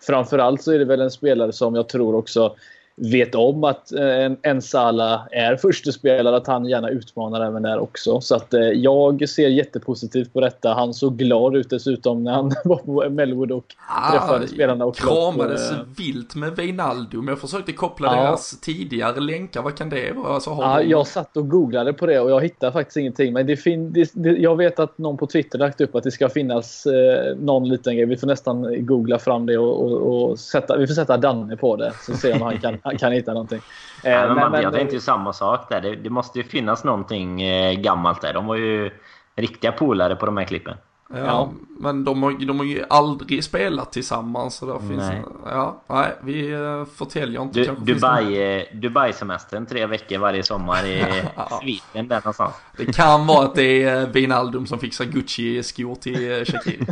[0.02, 2.56] framförallt så är det väl en spelare som jag tror också
[2.98, 7.80] vet om att eh, en, Sala är första spelare att han gärna utmanar även där
[7.80, 8.22] också.
[8.22, 10.74] Så att eh, jag ser jättepositivt på detta.
[10.74, 14.86] Han såg glad ut dessutom när han var på Melwood och ah, träffade spelarna.
[14.86, 17.28] Och kramades eh, vilt med Wijnaldum.
[17.28, 18.24] Jag försökte koppla ja.
[18.24, 19.62] deras tidigare länkar.
[19.62, 20.34] Vad kan det vara?
[20.34, 20.90] Alltså, ja, de...
[20.90, 23.34] Jag satt och googlade på det och jag hittade faktiskt ingenting.
[23.34, 26.12] Men det fin det, det, jag vet att någon på Twitter lagt upp att det
[26.12, 28.06] ska finnas eh, någon liten grej.
[28.06, 31.76] Vi får nästan googla fram det och, och, och sätta, vi får sätta Danne på
[31.76, 31.94] det.
[32.06, 33.62] Så ser om han kan kan hitta någonting.
[34.04, 35.82] Eh, ja, men man, men, jag tänkte ju samma sak där.
[35.82, 38.34] Det, det, måste ju finnas någonting eh, gammalt där.
[38.34, 38.92] De var ju
[39.36, 40.78] riktiga polare på de här klippen.
[41.10, 44.56] Ja, ja, men de har, de har ju aldrig spelat tillsammans.
[44.56, 45.24] Så där finns nej.
[45.46, 47.60] ja, nej, vi uh, förtäljer inte.
[47.60, 51.04] Du, Dubai, Dubai-semestern tre veckor varje sommar i
[51.62, 52.54] sviten där någonstans.
[52.78, 56.86] Det kan vara att det är Wijnaldum som fixar Gucci-skor till Shakiri.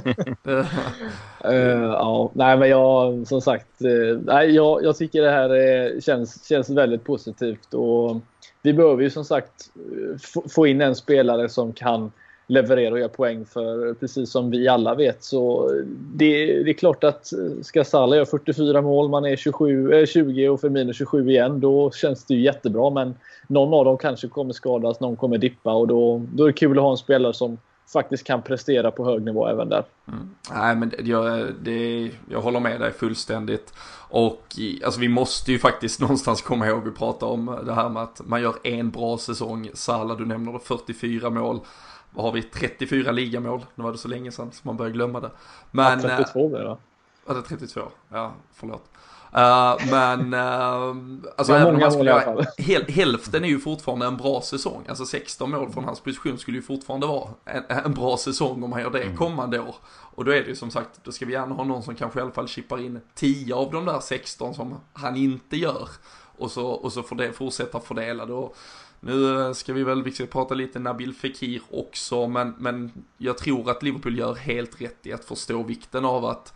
[0.48, 0.66] uh,
[1.92, 3.68] ja, nej men jag, som sagt,
[4.26, 7.74] nej, jag, jag tycker det här är, känns, känns väldigt positivt.
[7.74, 8.22] Och
[8.62, 9.72] vi behöver ju som sagt
[10.56, 12.12] få in en spelare som kan
[12.48, 15.72] leverera och göra poäng för precis som vi alla vet så
[16.14, 20.52] det, det är klart att ska Salah göra 44 mål, man är 27, 20 eh,
[20.52, 22.90] och Firmino 27 igen, då känns det ju jättebra.
[22.90, 23.16] Men
[23.48, 26.78] någon av dem kanske kommer skadas, någon kommer dippa och då, då är det kul
[26.78, 27.58] att ha en spelare som
[27.94, 29.84] faktiskt kan prestera på hög nivå även där.
[30.08, 30.30] Mm.
[30.54, 33.74] Nej, men jag, det, jag håller med dig fullständigt.
[34.10, 34.44] Och
[34.86, 38.22] alltså, vi måste ju faktiskt någonstans komma ihåg, vi pratar om det här med att
[38.26, 39.70] man gör en bra säsong.
[39.74, 41.60] Salah, du nämner det, 44 mål
[42.16, 43.66] vad har vi, 34 ligamål.
[43.76, 45.32] Nu var det så länge sedan så man börjar glömma det.
[45.72, 46.78] Men, ja, 32 blir det
[47.28, 47.82] Ja, det är 32.
[48.10, 48.92] Ja, förlåt.
[49.38, 54.18] Uh, men uh, alltså även om man skulle göra, häl, hälften är ju fortfarande en
[54.18, 54.86] bra säsong.
[54.90, 58.72] Alltså 16 mål från hans position skulle ju fortfarande vara en, en bra säsong om
[58.72, 59.18] han gör det mm.
[59.18, 59.76] kommande år.
[59.88, 62.20] Och då är det ju som sagt, då ska vi gärna ha någon som kanske
[62.20, 65.90] i alla fall chippar in 10 av de där 16 som han inte gör.
[66.38, 68.50] Och så, och så får det fortsätta fördela det.
[69.00, 73.38] Nu eh, ska vi väl, vi ska prata lite Nabil Fekir också, men, men jag
[73.38, 76.54] tror att Liverpool gör helt rätt i att förstå vikten av att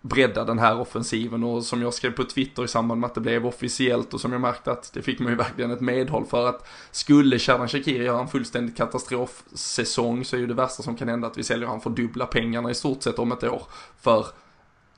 [0.00, 3.20] bredda den här offensiven och som jag skrev på Twitter i samband med att det
[3.20, 6.48] blev officiellt och som jag märkte att det fick man ju verkligen ett medhåll för
[6.48, 11.08] att skulle Shadan Shakiri göra en fullständig katastrofsäsong så är ju det värsta som kan
[11.08, 13.62] hända att vi säljer han för dubbla pengarna i stort sett om ett år
[14.00, 14.26] för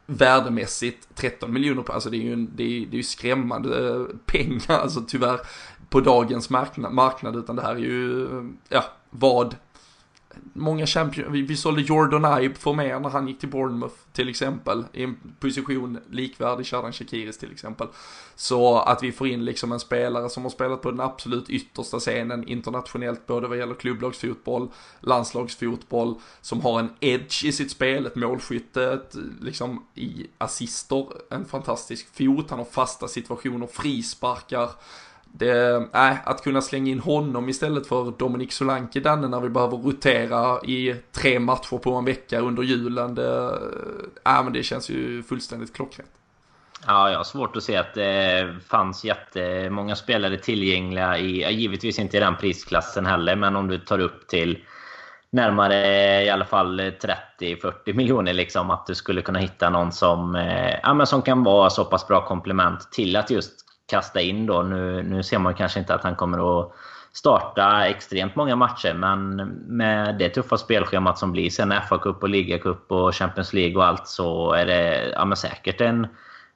[0.06, 4.04] värdemässigt 13 miljoner, alltså det är ju, en, det är, det är ju skrämmande eh,
[4.26, 5.40] pengar, alltså tyvärr
[5.88, 9.56] på dagens marknad, marknad utan det här är ju, eh, ja, vad
[10.52, 14.28] många champion, vi, vi sålde Jordan Ibe för mer när han gick till Bournemouth till
[14.28, 17.88] exempel, i en position likvärdig Shadan Shakiris till exempel.
[18.34, 21.98] Så att vi får in liksom en spelare som har spelat på den absolut yttersta
[21.98, 24.68] scenen internationellt, både vad gäller klubblagsfotboll,
[25.00, 31.44] landslagsfotboll, som har en edge i sitt spel, ett målskytte, ett, liksom i assister, en
[31.44, 34.70] fantastisk fot, han har fasta situationer, frisparkar,
[35.32, 39.76] det, äh, att kunna slänga in honom istället för Dominik Solanke Danne när vi behöver
[39.76, 43.14] rotera i tre matcher på en vecka under julen.
[43.14, 43.58] Det,
[44.26, 46.10] äh, men det känns ju fullständigt klockrent.
[46.86, 52.16] Ja, jag har svårt att se att det fanns jättemånga spelare tillgängliga i, givetvis inte
[52.16, 54.58] i den prisklassen heller, men om du tar upp till
[55.30, 60.74] närmare i alla fall 30-40 miljoner liksom att du skulle kunna hitta någon som, äh,
[60.82, 63.62] ja, men som kan vara så pass bra komplement till att just
[63.92, 64.62] kasta in då.
[64.62, 66.72] Nu, nu ser man kanske inte att han kommer att
[67.12, 72.92] starta extremt många matcher, men med det tuffa spelschemat som blir sen FA-cup och ligacup
[72.92, 76.07] och Champions League och allt så är det ja, säkert en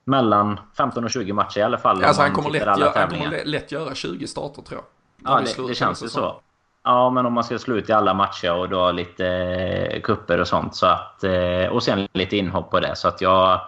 [0.05, 2.05] mellan 15 och 20 matcher i alla fall.
[2.05, 5.33] Alltså han kommer, lätt, alla han kommer lätt göra 20 starter tror jag.
[5.33, 6.41] Ja, det, det känns ju så.
[6.85, 10.41] Ja, men om man ska slå ut i alla matcher och då lite eh, kupper
[10.41, 10.75] och sånt.
[10.75, 12.97] Så att, eh, och sen lite inhopp på det.
[12.97, 13.61] Så att jag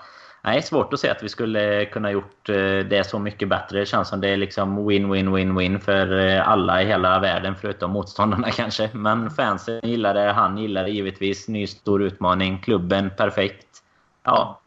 [0.45, 3.79] Nej, svårt att se att vi skulle kunna gjort eh, det så mycket bättre.
[3.79, 8.51] Det känns som det är liksom win-win-win-win för eh, alla i hela världen, förutom motståndarna
[8.57, 8.91] kanske.
[8.93, 11.49] Men fansen gillar det, han gillar det givetvis.
[11.49, 13.67] Ny stor utmaning, klubben perfekt.
[14.25, 14.61] Ja,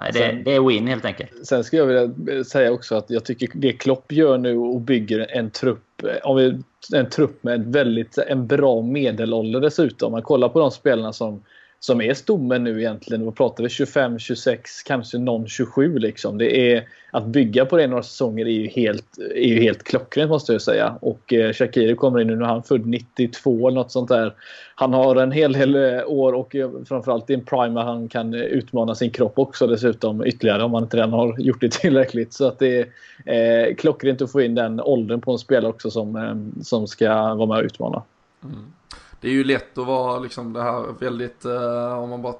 [0.00, 1.46] Nej, det, det, är win helt enkelt.
[1.46, 5.26] Sen skulle jag vilja säga också att jag tycker det Klopp gör nu och bygger
[5.30, 10.06] en trupp, om vi, en trupp med en väldigt en bra medelålder dessutom.
[10.06, 11.42] Om man kollar på de spelarna som
[11.82, 13.24] som är stommen nu egentligen.
[13.24, 13.70] Vad pratar vi?
[13.70, 16.38] 25, 26, kanske någon 27 liksom.
[16.38, 20.30] Det är, att bygga på det några säsonger är ju helt, är ju helt klockrent
[20.30, 20.98] måste jag säga.
[21.00, 24.34] Och eh, Shakiri kommer in nu, nu är han född 92 eller något sånt där.
[24.74, 28.34] Han har en hel del eh, år och eh, framförallt i en primer han kan
[28.34, 32.32] eh, utmana sin kropp också dessutom ytterligare om han inte redan har gjort det tillräckligt.
[32.32, 32.88] Så att det
[33.24, 36.86] är eh, klockrent att få in den åldern på en spelare också som, eh, som
[36.86, 38.02] ska vara med och utmana.
[38.44, 38.72] Mm
[39.20, 42.34] det är ju lätt att vara liksom det här väldigt, eh, om man bara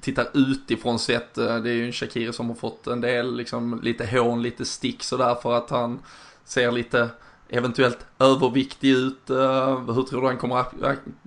[0.00, 3.80] tittar utifrån sett, eh, det är ju en Shakiri som har fått en del, liksom
[3.82, 5.98] lite hån, lite stick sådär för att han
[6.44, 7.10] ser lite
[7.48, 9.30] eventuellt överviktig ut.
[9.30, 10.74] Eh, hur tror du han kommer att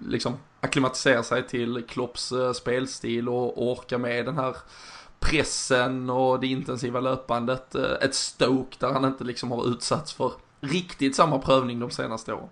[0.08, 4.56] liksom akklimatisera sig till Klopps eh, spelstil och orka med den här
[5.20, 7.76] pressen och det intensiva löpandet.
[7.76, 10.32] Ett Stoke där han inte liksom har utsatts för
[10.62, 12.50] riktigt samma prövning de senaste åren.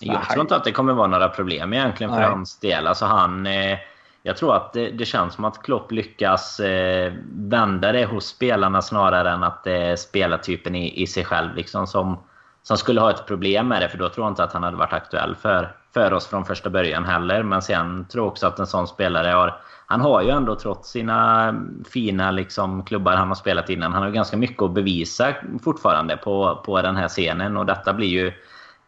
[0.00, 2.28] Jag tror inte att det kommer vara några problem egentligen för Nej.
[2.28, 2.86] hans del.
[2.86, 3.78] Alltså han, eh,
[4.22, 8.82] jag tror att det, det, känns som att Klopp lyckas eh, vända det hos spelarna
[8.82, 12.18] snarare än att det är spelartypen i, i sig själv liksom som,
[12.62, 13.88] som skulle ha ett problem med det.
[13.88, 16.70] För då tror jag inte att han hade varit aktuell för, för oss från första
[16.70, 17.42] början heller.
[17.42, 19.60] Men sen tror jag också att en sån spelare har...
[19.88, 21.54] Han har ju ändå trots sina
[21.92, 26.62] fina liksom, klubbar han har spelat innan, han har ganska mycket att bevisa fortfarande på,
[26.64, 27.56] på den här scenen.
[27.56, 28.32] Och detta blir ju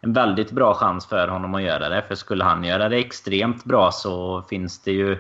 [0.01, 2.03] en väldigt bra chans för honom att göra det.
[2.09, 5.19] För skulle han göra det extremt bra så finns det ju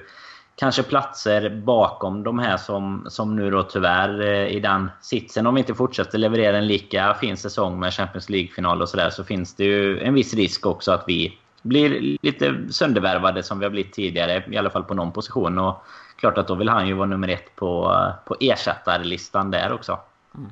[0.57, 5.47] kanske platser bakom de här som, som nu då tyvärr eh, i den sitsen.
[5.47, 9.25] Om vi inte fortsätter leverera en lika fin säsong med Champions League-final och sådär så
[9.25, 13.71] finns det ju en viss risk också att vi blir lite söndervärvade som vi har
[13.71, 14.45] blivit tidigare.
[14.51, 15.59] I alla fall på någon position.
[15.59, 15.85] Och
[16.17, 19.99] klart att då vill han ju vara nummer ett på, eh, på ersättarlistan där också.
[20.35, 20.51] Mm.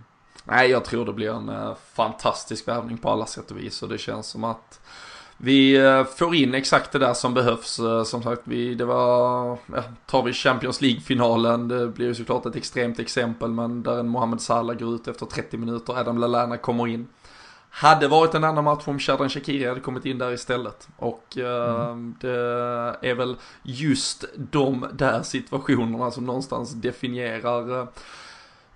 [0.49, 3.89] Nej, jag tror det blir en uh, fantastisk värvning på alla sätt och vis och
[3.89, 4.81] det känns som att
[5.37, 7.81] vi uh, får in exakt det där som behövs.
[7.81, 12.47] Uh, som sagt, vi, det var, ja, tar vi Champions League-finalen, det blir ju såklart
[12.47, 16.57] ett extremt exempel, men där en Mohamed Salah går ut efter 30 minuter, Adam Lallana
[16.57, 17.09] kommer in.
[17.71, 20.89] Hade varit en annan match om Shadan Shakiri hade kommit in där istället.
[20.97, 22.15] Och mm.
[22.21, 22.39] det
[23.01, 27.89] är väl just de där situationerna som någonstans definierar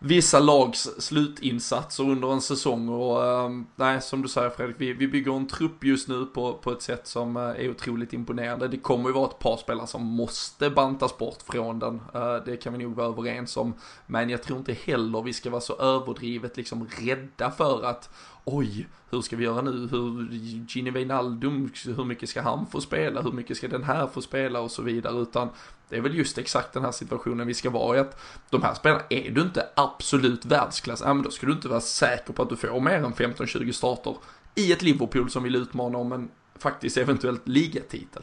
[0.03, 5.09] vissa lags slutinsatser under en säsong och ehm, nej, som du säger Fredrik, vi, vi
[5.09, 8.69] bygger en trupp just nu på, på ett sätt som eh, är otroligt imponerande.
[8.69, 12.57] Det kommer ju vara ett par spelare som måste bantas bort från den, eh, det
[12.57, 13.75] kan vi nog vara överens om.
[14.07, 18.11] Men jag tror inte heller vi ska vara så överdrivet liksom rädda för att
[18.45, 19.89] oj, hur ska vi göra nu?
[19.91, 20.29] Hur,
[20.69, 23.23] Gini Wijnaldum, hur mycket ska han få spela?
[23.23, 24.61] Hur mycket ska den här få spela?
[24.61, 25.21] Och så vidare.
[25.21, 25.49] Utan
[25.89, 28.01] det är väl just exakt den här situationen vi ska vara i.
[28.01, 31.69] Att de här spelarna, är du inte absolut världsklass, ja men då ska du inte
[31.69, 34.17] vara säker på att du får mer än 15-20 starter
[34.55, 38.23] i ett Liverpool som vill utmana om en faktiskt eventuellt ligatitel.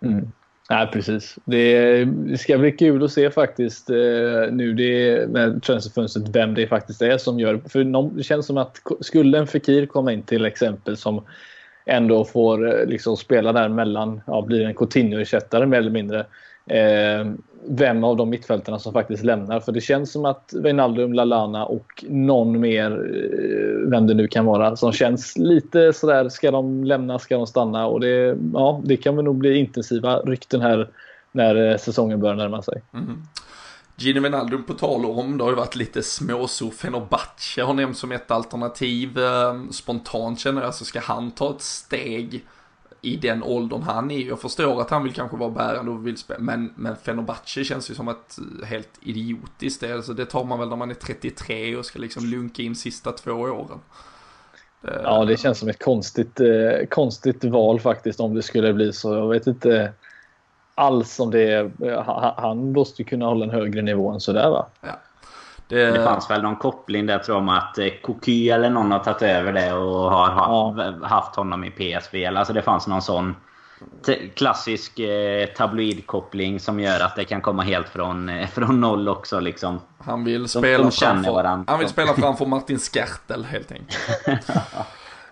[0.00, 0.32] Mm.
[0.70, 1.38] Nej, precis.
[1.44, 3.96] Det, det, ska bli kul att se faktiskt eh,
[4.50, 8.56] nu det, med transferfönstret vem det faktiskt är som gör För någon, det känns som
[8.56, 11.24] att skulle en Fekir komma in till exempel som
[11.84, 16.26] ändå får eh, liksom spela där mellan, ja, blir en Coutinho-ersättare mer eller mindre
[16.66, 17.26] eh,
[17.68, 19.60] vem av de mittfältarna som faktiskt lämnar.
[19.60, 24.44] För det känns som att Wijnaldum, Lalana och någon mer, eh, vem det nu kan
[24.44, 27.86] vara, som känns lite sådär, ska de lämna, ska de stanna?
[27.86, 30.88] Och det, ja, det kan väl nog bli intensiva rykten här
[31.32, 32.82] när eh, säsongen börjar närma sig.
[32.94, 33.22] Mm.
[33.98, 36.70] Gino Wijnaldum på tal om, det har ju varit lite småso.
[36.70, 39.18] Fenerbahce har nämnts som ett alternativ.
[39.18, 42.44] Eh, spontant känner jag så ska han ta ett steg
[43.06, 44.28] i den åldern han är.
[44.28, 47.90] Jag förstår att han vill kanske vara bärande och vill spela, men, men Fenerbahce känns
[47.90, 49.92] ju som ett helt idiotiskt det.
[49.92, 53.12] Alltså det tar man väl när man är 33 och ska liksom lunka in sista
[53.12, 53.78] två åren.
[55.02, 59.14] Ja, det känns som ett konstigt, eh, konstigt val faktiskt om det skulle bli så.
[59.14, 59.92] Jag vet inte
[60.74, 61.70] alls om det är,
[62.36, 64.66] han måste ju kunna hålla en högre nivå än sådär va?
[64.80, 65.00] Ja.
[65.68, 65.90] Det...
[65.90, 68.98] det fanns väl någon koppling där tror jag om att eh, Koky eller någon har
[68.98, 71.06] tagit över det och har haft, ja.
[71.08, 72.26] haft honom i PSV.
[72.26, 73.34] Alltså det fanns någon sån
[74.34, 79.40] klassisk eh, tabloidkoppling som gör att det kan komma helt från, eh, från noll också.
[79.40, 79.80] Liksom.
[79.98, 83.98] Han vill spela, de, de framför, han vill spela framför Martin Skertel helt enkelt.
[84.26, 84.42] ja,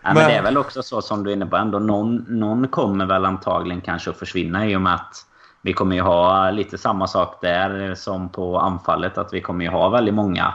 [0.03, 1.57] men, men, det är väl också så som du är inne på.
[1.57, 5.27] Ändå någon, någon kommer väl antagligen kanske att försvinna i och med att
[5.65, 9.19] vi kommer ju ha lite samma sak där som på anfallet.
[9.19, 10.55] Att vi kommer ju ha väldigt många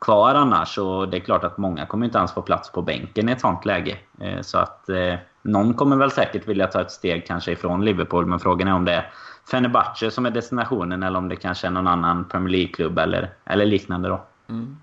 [0.00, 0.78] kvar annars.
[0.78, 3.40] Och det är klart att många kommer inte ens få plats på bänken i ett
[3.40, 3.96] sånt läge.
[4.20, 8.26] Eh, så att eh, någon kommer väl säkert vilja ta ett steg kanske ifrån Liverpool.
[8.26, 9.10] Men frågan är om det är
[9.50, 13.66] Fenerbahce som är destinationen eller om det kanske är någon annan Premier League-klubb eller, eller
[13.66, 14.20] liknande då.
[14.48, 14.76] Mm.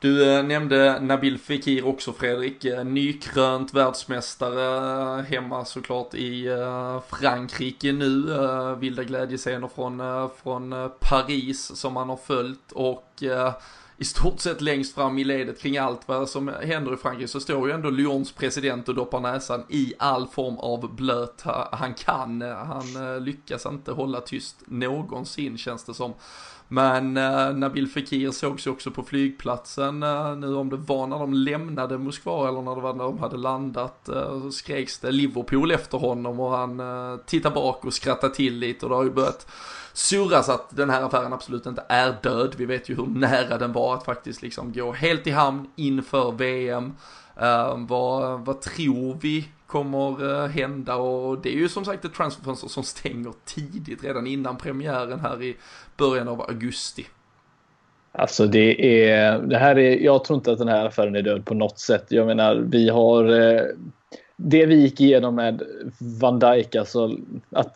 [0.00, 6.48] Du eh, nämnde Nabil Fekir också Fredrik, eh, nykrönt världsmästare eh, hemma såklart i
[7.08, 8.26] Frankrike nu.
[8.78, 10.02] Vilda glädjescener från,
[10.42, 13.22] från Paris som han har följt och
[13.96, 17.40] i stort sett längst fram i ledet kring allt vad som händer i Frankrike så
[17.40, 22.42] står ju ändå Lyons president och doppar näsan i all form av blöt han kan.
[22.42, 26.14] Han lyckas inte hålla tyst någonsin känns det som.
[26.68, 31.18] Men eh, Nabil Fekir sågs ju också på flygplatsen eh, nu om det var när
[31.18, 34.08] de lämnade Moskva eller när det var när de hade landat.
[34.08, 38.58] Eh, så skreks det Liverpool efter honom och han eh, tittade bak och skrattade till
[38.58, 39.46] lite och det har ju börjat
[39.92, 42.54] surras att den här affären absolut inte är död.
[42.56, 46.32] Vi vet ju hur nära den var att faktiskt liksom gå helt i hamn inför
[46.32, 46.92] VM.
[47.36, 52.14] Eh, vad, vad tror vi kommer eh, hända och det är ju som sagt ett
[52.14, 55.56] transferfönster som stänger tidigt redan innan premiären här i
[55.96, 57.06] början av augusti.
[58.12, 61.44] Alltså det är, det här är, jag tror inte att den här affären är död
[61.44, 62.06] på något sätt.
[62.08, 63.62] Jag menar, vi har eh,
[64.40, 65.62] det vi gick igenom med
[66.20, 67.16] Van Dijk, alltså
[67.50, 67.72] att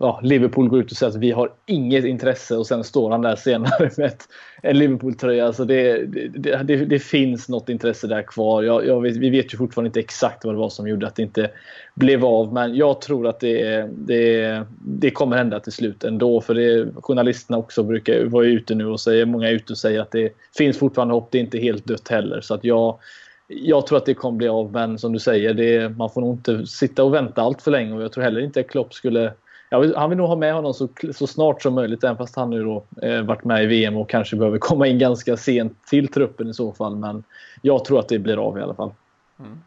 [0.00, 3.22] ja, Liverpool går ut och säger att vi har inget intresse och sen står han
[3.22, 4.22] där senare med ett,
[4.62, 5.46] en Liverpool-tröja.
[5.46, 8.62] Alltså det, det, det, det, finns något intresse där kvar.
[8.62, 11.16] Jag, jag vet, vi vet ju fortfarande inte exakt vad det var som gjorde att
[11.16, 11.50] det inte
[11.94, 16.40] blev av, men jag tror att det, det, det kommer hända till slut ändå.
[16.40, 20.00] För det, journalisterna också brukar vara ute nu och säger, många är ute och säger
[20.00, 21.28] att det finns fortfarande hopp.
[21.30, 22.40] Det är inte helt dött heller.
[22.40, 22.98] Så att jag
[23.48, 26.36] jag tror att det kommer bli av, men som du säger, det, man får nog
[26.36, 29.32] inte sitta och vänta allt för länge och jag tror heller inte att Klopp skulle
[29.70, 32.50] Vill, han vill nog ha med honom så, så snart som möjligt, även fast han
[32.50, 36.08] nu då eh, varit med i VM och kanske behöver komma in ganska sent till
[36.08, 36.96] truppen i så fall.
[36.96, 37.24] Men
[37.62, 38.92] jag tror att det blir av i alla fall.
[39.38, 39.58] Mm.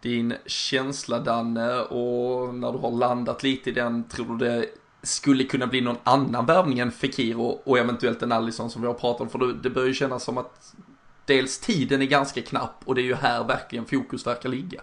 [0.00, 4.66] Din känsla Danne, och när du har landat lite i den, tror du det
[5.02, 8.88] skulle kunna bli någon annan värvning än Fekir och, och eventuellt en Allison som vi
[8.88, 9.28] har pratat om?
[9.28, 10.74] För det, det börjar ju kännas som att
[11.30, 14.80] dels tiden är ganska knapp och det är ju här verkligen fokus verkar ligga.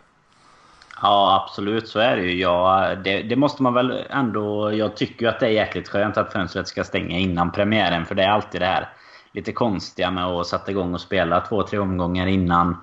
[1.02, 2.42] Ja, absolut så är det ju.
[2.42, 4.74] Ja, det, det, måste man väl ändå...
[4.74, 8.06] Jag tycker ju att det är jäkligt skönt att fönstret ska stänga innan premiären.
[8.06, 8.90] För det är alltid det här
[9.32, 12.78] lite konstiga med att sätta igång och spela två, tre omgångar innan,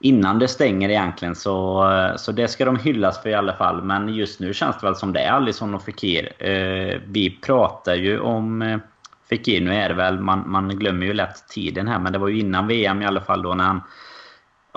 [0.00, 1.34] innan det stänger egentligen.
[1.34, 1.84] Så,
[2.16, 3.82] så det ska de hyllas för i alla fall.
[3.82, 6.32] Men just nu känns det väl som det är Alisson och Fekir.
[6.38, 8.78] Eh, vi pratar ju om eh,
[9.28, 9.64] fick in.
[9.64, 12.40] nu är det väl, man, man glömmer ju lätt tiden här, men det var ju
[12.40, 13.80] innan VM i alla fall då när han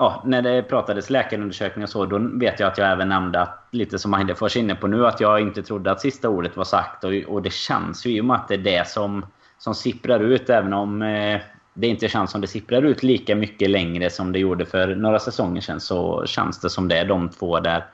[0.02, 3.68] ja, när det pratades läkarundersökningar och så, då vet jag att jag även nämnde att,
[3.70, 6.64] lite som Heidefors är inne på nu, att jag inte trodde att sista ordet var
[6.64, 7.04] sagt.
[7.04, 9.26] Och, och det känns ju i och med att det är det som,
[9.58, 11.40] som sipprar ut, även om eh,
[11.74, 15.18] det inte känns som det sipprar ut lika mycket längre som det gjorde för några
[15.18, 17.84] säsonger sedan, så känns det som det är de två där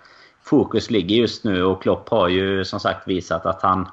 [0.43, 1.65] fokus ligger just nu.
[1.65, 3.89] Och Klopp har ju som sagt visat att han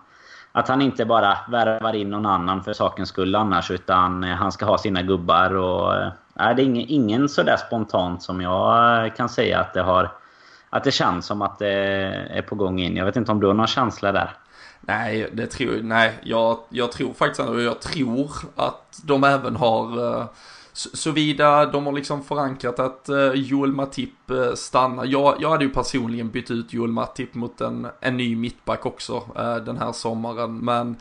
[0.55, 3.71] att han inte bara värvar in någon annan för sakens skull annars.
[3.71, 5.55] Utan eh, han ska ha sina gubbar.
[5.55, 9.81] Och, äh, det är ingen, ingen sådär spontant som jag eh, kan säga att det
[9.81, 10.11] har...
[10.69, 11.73] Att det känns som att det
[12.29, 12.95] är på gång in.
[12.95, 14.33] Jag vet inte om du har någon känsla där?
[14.81, 20.27] Nej, det tror, nej jag, jag tror faktiskt ändå, jag tror att de även har
[20.75, 25.05] Såvida de har liksom förankrat att eh, Joel Matip eh, stannar.
[25.05, 29.23] Jag, jag hade ju personligen bytt ut Joel Matip mot en, en ny mittback också
[29.35, 30.57] eh, den här sommaren.
[30.57, 30.95] Men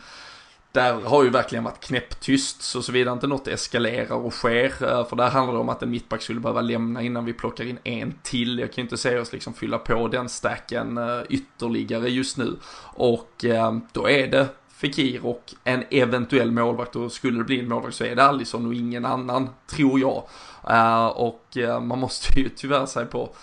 [0.72, 2.62] där har ju verkligen varit knäpptyst.
[2.62, 4.68] Så såvida inte något eskalerar och sker.
[5.04, 7.78] För där handlar det om att en mittback skulle behöva lämna innan vi plockar in
[7.84, 8.58] en till.
[8.58, 12.56] Jag kan ju inte se oss liksom fylla på den stacken ytterligare just nu.
[12.94, 13.44] Och
[13.92, 18.04] då är det Fekir och en eventuell målvakt och skulle det bli en målvakt så
[18.04, 20.24] är det Alisson och ingen annan, tror jag.
[20.70, 23.34] Uh, och uh, man måste ju tyvärr säga på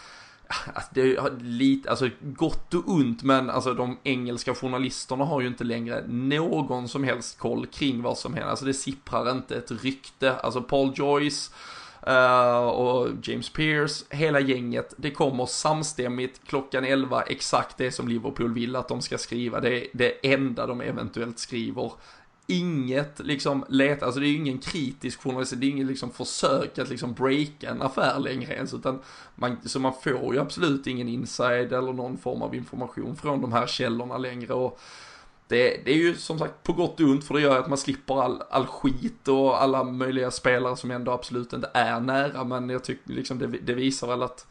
[0.73, 5.47] Alltså det är lite, alltså gott och ont men alltså de engelska journalisterna har ju
[5.47, 8.49] inte längre någon som helst koll kring vad som händer.
[8.49, 10.35] Alltså det sipprar inte ett rykte.
[10.35, 11.51] Alltså Paul Joyce
[12.07, 14.93] Uh, och James Pierce, hela gänget.
[14.97, 19.59] Det kommer samstämmigt klockan 11 exakt det som Liverpool vill att de ska skriva.
[19.59, 21.91] Det är det enda de eventuellt skriver.
[22.47, 26.77] Inget liksom leta, alltså det är ju ingen kritisk journalist, det är ingen liksom försök
[26.79, 28.99] att liksom breaka en affär längre ens, utan
[29.35, 33.53] man, så man får ju absolut ingen inside eller någon form av information från de
[33.53, 34.79] här källorna längre och
[35.51, 37.77] det, det, är ju som sagt på gott och ont för det gör att man
[37.77, 42.43] slipper all, all skit och alla möjliga spelare som ändå absolut inte är nära.
[42.43, 44.47] Men jag tycker liksom det, det visar väl att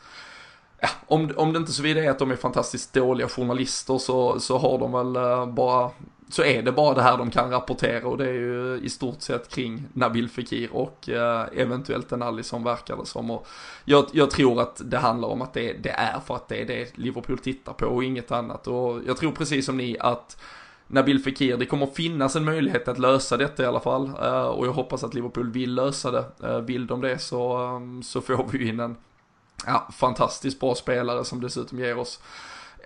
[0.81, 4.41] ja, om, om det inte så vidare är att de är fantastiskt dåliga journalister så,
[4.41, 5.91] så har de väl eh, bara
[6.31, 9.23] så är det bara det här de kan rapportera och det är ju i stort
[9.23, 13.31] sett kring Nabil Fekir och uh, eventuellt en som verkar det som.
[13.31, 13.47] Och
[13.85, 16.67] jag, jag, tror att det handlar om att det, det är för att det är
[16.67, 18.67] det Liverpool tittar på och inget annat.
[18.67, 20.37] Och jag tror precis som ni att
[20.93, 21.57] Nabil Fekir.
[21.57, 24.07] Det kommer finnas en möjlighet att lösa detta i alla fall.
[24.23, 26.25] Eh, och jag hoppas att Liverpool vill lösa det.
[26.43, 28.97] Eh, vill de det så, ehm, så får vi in en
[29.67, 32.21] ja, fantastiskt bra spelare som dessutom ger oss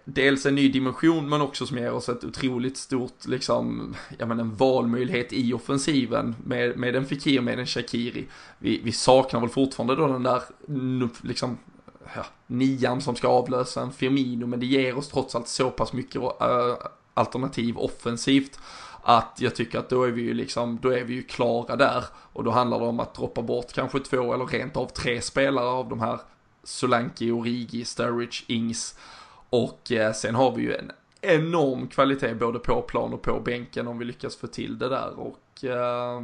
[0.05, 4.41] dels en ny dimension men också som ger oss ett otroligt stort, liksom, ja men
[4.41, 7.07] en valmöjlighet i offensiven med, med en
[7.39, 8.27] och med en Shakiri.
[8.59, 10.43] Vi, vi saknar väl fortfarande då den där,
[11.23, 11.59] liksom,
[12.15, 15.93] ja, nian som ska avlösa en Firmino, men det ger oss trots allt så pass
[15.93, 16.31] mycket uh,
[17.15, 18.61] alternativ offensivt.
[19.03, 22.05] Att jag tycker att då är vi ju liksom, då är vi ju klara där.
[22.33, 25.67] Och då handlar det om att droppa bort kanske två eller rent av tre spelare
[25.67, 26.21] av de här
[26.65, 28.99] Solanki, Origi, Sturridge, Ings.
[29.51, 33.89] Och eh, sen har vi ju en enorm kvalitet både på plan och på bänken
[33.89, 36.21] om vi lyckas få till det där och eh,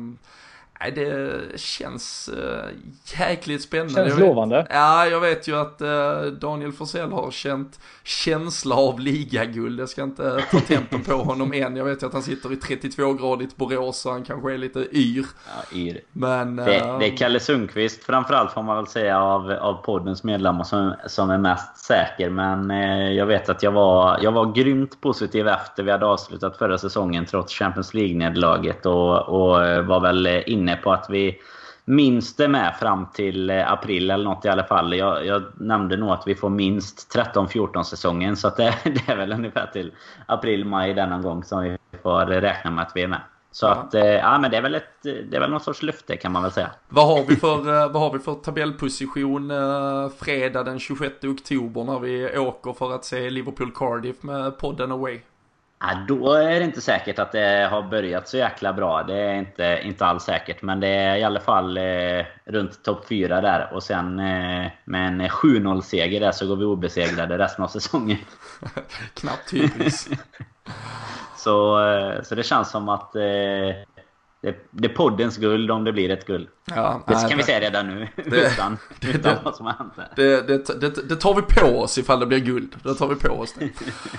[0.82, 4.08] Nej, det känns uh, jäkligt spännande.
[4.08, 4.66] Känns lovande.
[4.70, 9.80] Ja, jag vet ju att uh, Daniel Forsell har känt känsla av ligaguld.
[9.80, 11.76] Jag ska inte ta tempen på honom än.
[11.76, 15.26] Jag vet ju att han sitter i 32-gradigt Borås så han kanske är lite yr.
[15.46, 16.00] Ja, yr.
[16.12, 20.64] Men, det, det, är Kalle Sundqvist framförallt får man väl säga av, av poddens medlemmar
[20.64, 22.30] som, som är mest säker.
[22.30, 26.56] Men eh, jag vet att jag var, jag var grymt positiv efter vi hade avslutat
[26.56, 31.40] förra säsongen trots Champions League-nederlaget och, och var väl inne inne på att vi
[31.84, 34.96] minst är med fram till eh, april eller något i alla fall.
[34.96, 38.36] Jag, jag nämnde nog att vi får minst 13-14 säsongen.
[38.36, 39.92] Så det, det, är väl ungefär till
[40.26, 43.20] april, maj denna gång som vi får räkna med att vi är med.
[43.52, 43.70] Så ja.
[43.70, 46.32] att, eh, ja men det är väl ett, det är väl någon sorts löfte kan
[46.32, 46.70] man väl säga.
[46.88, 49.52] Vad har vi för, eh, vad har vi för tabellposition
[50.18, 55.20] fredag den 26 oktober när vi åker för att se Liverpool Cardiff med podden Away?
[55.82, 59.02] Ja, då är det inte säkert att det har börjat så jäkla bra.
[59.02, 60.62] Det är inte, inte alls säkert.
[60.62, 63.70] Men det är i alla fall eh, runt topp 4 där.
[63.74, 68.18] Och sen eh, med en 7-0-seger där så går vi obesegrade resten av säsongen.
[69.14, 70.24] Knappt typiskt.
[71.36, 73.22] så, eh, så det känns som att eh,
[74.42, 76.48] det, det är poddens guld om det blir ett guld.
[76.64, 78.08] Ja, det nej, kan vi säga redan nu.
[78.16, 78.22] Det,
[78.52, 79.92] utan, det, utan vad som har hänt.
[80.16, 80.46] Det,
[80.80, 82.76] det, det, tar vi på oss ifall det blir guld.
[82.82, 83.64] Det tar vi på oss det.
[83.64, 83.70] uh,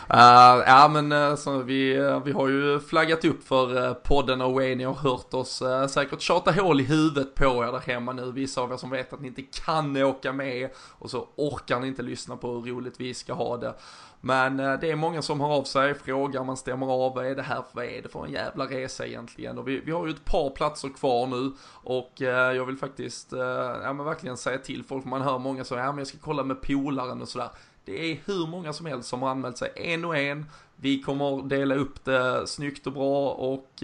[0.68, 4.76] ja men uh, så vi, uh, vi har ju flaggat upp för podden Away.
[4.76, 8.32] Ni har hört oss uh, säkert tjata hål i huvudet på er där hemma nu.
[8.32, 10.70] Vissa av er som vet att ni inte kan åka med.
[10.98, 13.74] Och så orkar ni inte lyssna på hur roligt vi ska ha det.
[14.22, 17.36] Men eh, det är många som hör av sig, frågar, man stämmer av, vad är
[17.36, 19.58] det här, vad är det för en jävla resa egentligen?
[19.58, 23.34] Och vi, vi har ju ett par platser kvar nu och eh, jag vill faktiskt,
[23.34, 23.40] eh,
[23.84, 26.44] ja men verkligen säga till folk, man hör många som, ja men jag ska kolla
[26.44, 27.50] med polaren och sådär.
[27.86, 30.46] Det är hur många som helst som har anmält sig en och en.
[30.76, 33.84] Vi kommer dela upp det snyggt och bra och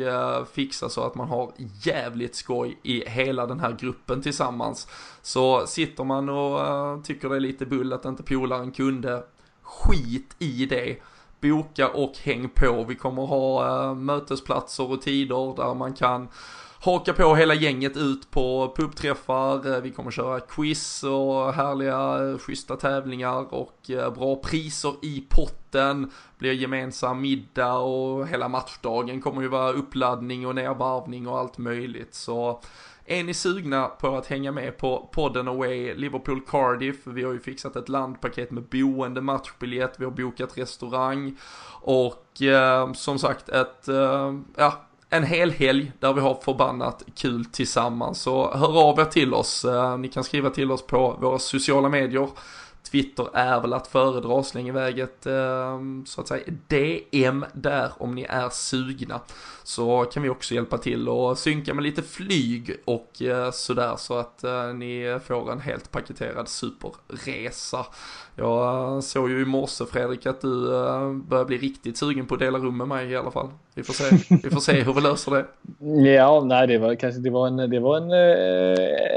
[0.51, 1.51] fixa så att man har
[1.83, 4.87] jävligt skoj i hela den här gruppen tillsammans.
[5.21, 9.23] Så sitter man och tycker det är lite bull att inte polaren kunde,
[9.67, 10.97] skit i det.
[11.41, 12.83] Boka och häng på.
[12.83, 16.27] Vi kommer ha eh, mötesplatser och tider där man kan
[16.79, 19.75] haka på hela gänget ut på pubträffar.
[19.75, 26.11] Eh, vi kommer köra quiz och härliga eh, schyssta tävlingar och bra priser i potten.
[26.37, 32.15] Blir gemensam middag och hela matchdagen kommer ju vara uppladdning och nedvarvning och allt möjligt.
[32.15, 32.61] Så
[33.07, 36.95] är ni sugna på att hänga med på podden Away Liverpool Cardiff?
[37.03, 41.37] Vi har ju fixat ett landpaket med boende, matchbiljett, vi har bokat restaurang
[41.81, 44.73] och eh, som sagt ett, eh, ja,
[45.09, 48.21] en hel helg där vi har förbannat kul tillsammans.
[48.21, 49.65] Så hör av er till oss.
[49.65, 52.29] Eh, ni kan skriva till oss på våra sociala medier.
[52.91, 58.15] Twitter är väl att föredra, släng iväg ett eh, så att säga DM där om
[58.15, 59.21] ni är sugna.
[59.67, 64.17] Så kan vi också hjälpa till och synka med lite flyg och eh, sådär så
[64.17, 67.85] att eh, ni får en helt paketerad superresa.
[68.35, 70.65] Jag såg ju i morse Fredrik att du
[71.13, 73.49] börjar bli riktigt sugen på att dela rum med mig i alla fall.
[73.73, 75.45] Vi får se, vi får se hur vi löser det.
[76.11, 78.11] Ja, nej, det var kanske det var en, det var en,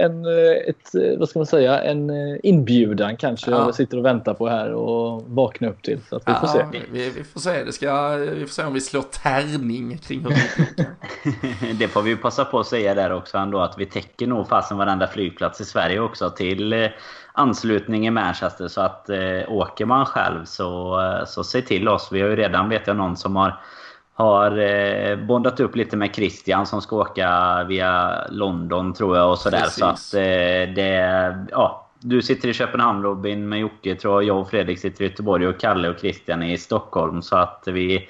[0.04, 0.24] en
[0.68, 2.10] ett, vad ska man säga, en
[2.42, 3.50] inbjudan kanske.
[3.50, 3.64] Ja.
[3.64, 6.00] Jag sitter och väntar på här och vakna upp till.
[6.08, 6.64] Så att vi får se.
[6.92, 10.39] Vi, vi, får se, det ska, vi får se om vi slår tärning kring hur
[11.78, 14.78] det får vi passa på att säga där också ändå att vi täcker nog fasen
[14.78, 16.88] varenda flygplats i Sverige också till eh,
[17.32, 18.68] anslutning i Manchester.
[18.68, 22.08] Så att eh, åker man själv så, eh, så se till oss.
[22.12, 23.60] Vi har ju redan, vet jag, någon som har
[24.20, 29.38] har eh, bondat upp lite med Christian som ska åka via London tror jag och
[29.38, 29.66] sådär.
[29.68, 31.46] Så att eh, det...
[31.50, 34.28] Ja, du sitter i Köpenhamn Robin med Jocke tror jag.
[34.28, 37.22] Jag och Fredrik sitter i Göteborg och Kalle och Christian är i Stockholm.
[37.22, 38.08] Så att vi,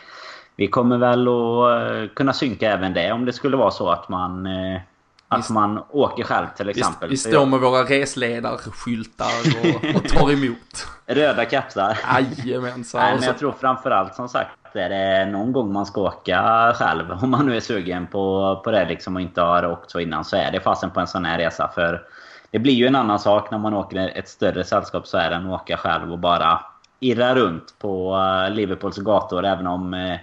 [0.60, 4.08] vi kommer väl att eh, kunna synka även det om det skulle vara så att
[4.08, 4.80] man eh,
[5.28, 7.08] att man åker själv till exempel.
[7.08, 9.26] Vi, vi står med våra resledarskyltar
[9.60, 10.86] och, och tar emot.
[11.06, 11.98] Röda kepsar.
[12.44, 13.00] Jajamensan.
[13.00, 17.12] Nej, men jag tror framförallt som sagt är det någon gång man ska åka själv.
[17.22, 20.24] Om man nu är sugen på, på det liksom och inte har åkt så innan
[20.24, 21.70] så är det fasen på en sån här resa.
[21.74, 22.02] För
[22.50, 25.36] det blir ju en annan sak när man åker ett större sällskap så är det
[25.36, 26.60] än att åka själv och bara
[27.00, 30.18] irra runt på eh, Liverpools gator även om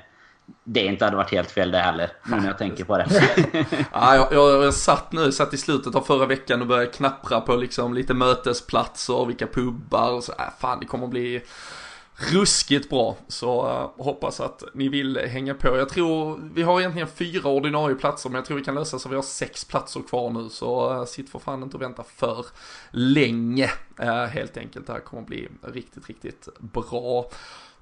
[0.64, 3.08] det inte hade varit helt fel det heller, nu när jag tänker på det.
[3.94, 7.42] ja, jag, jag, jag satt nu, satt i slutet av förra veckan och började knappra
[7.42, 10.32] på liksom lite mötesplatser, vilka pubbar och så.
[10.32, 11.42] Äh, fan, det kommer bli
[12.18, 13.18] ruskigt bra.
[13.28, 15.78] Så uh, hoppas att ni vill hänga på.
[15.78, 19.10] Jag tror, vi har egentligen fyra ordinarie platser, men jag tror vi kan lösa så
[19.10, 20.50] vi har sex platser kvar nu.
[20.50, 22.46] Så uh, sitt för fan inte och vänta för
[22.92, 23.70] länge.
[24.02, 27.30] Uh, helt enkelt, det här kommer bli riktigt, riktigt bra.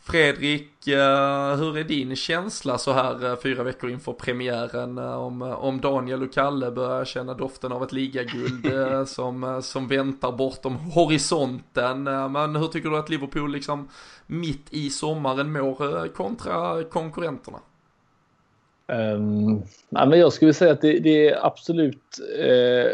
[0.07, 5.41] Fredrik, eh, hur är din känsla så här eh, fyra veckor inför premiären eh, om,
[5.41, 8.67] om Daniel och Kalle börjar känna doften av ett ligaguld
[9.07, 12.03] som, som väntar bortom horisonten.
[12.03, 13.89] Men hur tycker du att Liverpool liksom
[14.27, 17.59] mitt i sommaren mår kontra konkurrenterna?
[18.87, 22.91] Um, ja, men jag skulle säga att det, det är absolut eh,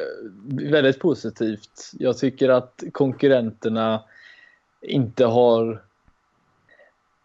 [0.71, 1.91] väldigt positivt.
[1.93, 4.03] Jag tycker att konkurrenterna
[4.81, 5.81] inte har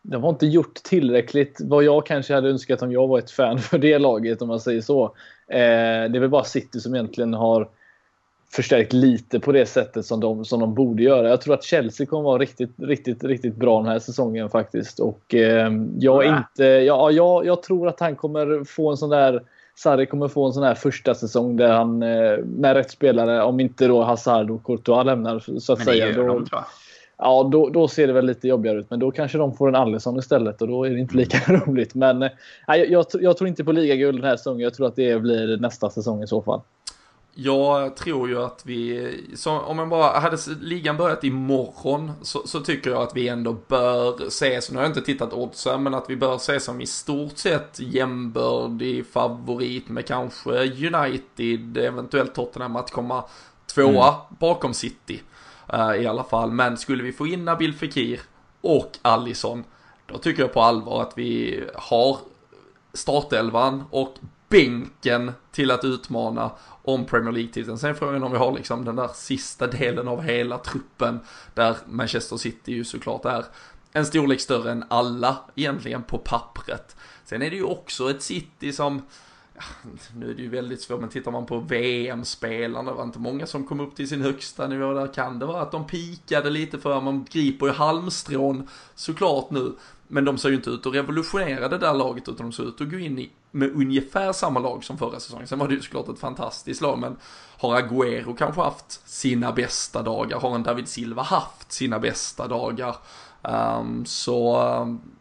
[0.09, 3.59] de har inte gjort tillräckligt vad jag kanske hade önskat om jag var ett fan
[3.59, 5.05] för det laget om man säger så.
[5.49, 7.69] Eh, det är väl bara City som egentligen har
[8.51, 11.29] förstärkt lite på det sättet som de, som de borde göra.
[11.29, 15.01] Jag tror att Chelsea kommer vara riktigt, riktigt, riktigt bra den här säsongen faktiskt.
[15.01, 16.65] Och eh, jag är inte...
[16.65, 19.43] Ja, jag, jag tror att han kommer få en sån där...
[19.75, 23.61] Sarri kommer få en sån här första säsong där han eh, med rätt spelare, om
[23.61, 26.07] inte då Hazard och Courtois lämnar så att Men det säga.
[26.07, 26.65] Gör då, de, tror jag.
[27.19, 28.91] Ja, då, då ser det väl lite jobbigare ut.
[28.91, 31.95] Men då kanske de får en Alisson istället och då är det inte lika roligt.
[31.95, 32.31] Men nej,
[32.67, 34.61] jag, jag, jag tror inte på ligaguld den här säsongen.
[34.61, 36.61] Jag tror att det blir nästa säsong i så fall.
[37.39, 39.11] Jag tror ju att vi,
[39.67, 44.31] om man bara, hade ligan börjat imorgon så, så tycker jag att vi ändå bör
[44.31, 46.87] se, så nu har jag inte tittat oddsen, men att vi bör se som i
[46.87, 53.25] stort sett jämbördig favorit med kanske United, eventuellt Tottenham att komma
[53.75, 54.21] tvåa mm.
[54.39, 55.21] bakom City.
[55.75, 58.21] Uh, I alla fall, men skulle vi få in Nabil Fekir
[58.61, 59.65] och Allison,
[60.07, 62.19] då tycker jag på allvar att vi har
[62.93, 64.15] startelvan och
[64.49, 66.51] bänken till att utmana
[66.83, 67.79] om Premier League-titeln.
[67.79, 71.21] Sen är frågan om vi har liksom den där sista delen av hela truppen
[71.55, 73.45] där Manchester City ju såklart är
[73.93, 76.97] en storlek större än alla egentligen på pappret.
[77.25, 79.03] Sen är det ju också ett City som
[80.15, 83.47] nu är det ju väldigt svårt, men tittar man på VM-spelarna, det var inte många
[83.47, 85.15] som kom upp till sin högsta nivå där.
[85.15, 89.73] Kan det vara att de pikade lite för, man griper ju halmstrån såklart nu.
[90.09, 92.81] Men de ser ju inte ut att revolutionera det där laget, utan de ser ut
[92.81, 95.47] att gå in i, med ungefär samma lag som förra säsongen.
[95.47, 97.17] Sen var det ju såklart ett fantastiskt lag, men
[97.59, 100.41] har Agüero kanske haft sina bästa dagar?
[100.41, 102.97] Har en David Silva haft sina bästa dagar?
[103.49, 104.57] Um, så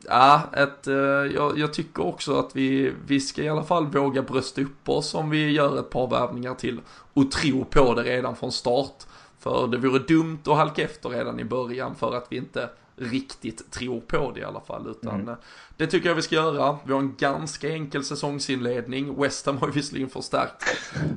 [0.07, 0.95] ja, ett, uh,
[1.35, 5.15] jag, jag, tycker också att vi, vi ska i alla fall våga brösta upp oss
[5.15, 6.81] om vi gör ett par värvningar till
[7.13, 9.03] och tro på det redan från start.
[9.39, 13.71] För det vore dumt att halka efter redan i början för att vi inte riktigt
[13.71, 14.87] tror på det i alla fall.
[14.87, 15.35] Utan mm.
[15.77, 16.77] Det tycker jag vi ska göra.
[16.83, 19.21] Vi har en ganska enkel säsongsinledning.
[19.21, 20.63] West Ham har ju visserligen förstärkt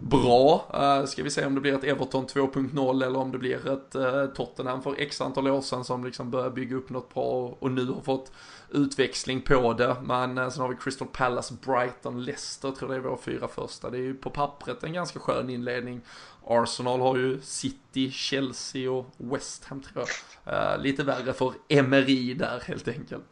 [0.02, 0.66] bra.
[0.74, 3.96] Uh, ska vi se om det blir ett Everton 2.0 eller om det blir ett
[3.96, 7.70] uh, Tottenham för x antal år sedan som liksom börjar bygga upp något bra och
[7.70, 8.32] nu har fått
[8.70, 9.96] utväxling på det.
[10.02, 13.48] Men uh, sen har vi Crystal Palace, Brighton, Leicester tror jag det är våra fyra
[13.48, 13.90] första.
[13.90, 16.00] Det är ju på pappret en ganska skön inledning.
[16.46, 20.04] Arsenal har ju City, Chelsea och West Ham tror
[20.44, 20.76] jag.
[20.76, 23.24] Uh, lite värre för Emery där helt enkelt.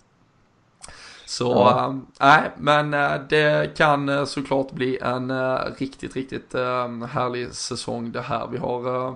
[1.29, 5.33] Så, äh, nej, men äh, det kan äh, såklart bli en
[5.77, 6.55] riktigt, riktigt
[7.09, 8.47] härlig säsong det här.
[8.47, 9.15] Vi har,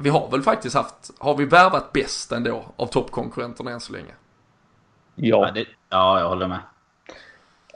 [0.00, 4.14] vi har väl faktiskt haft, har vi värvat bäst ändå av toppkonkurrenterna än så länge?
[5.14, 5.46] Ja.
[5.46, 6.58] Ja, det, ja, jag håller med.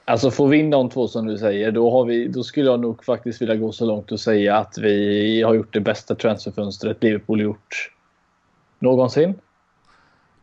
[0.05, 2.81] Alltså får vi in de två som du säger, då, har vi, då skulle jag
[2.81, 7.03] nog faktiskt vilja gå så långt och säga att vi har gjort det bästa transferfönstret
[7.03, 7.91] Liverpool gjort
[8.79, 9.35] någonsin.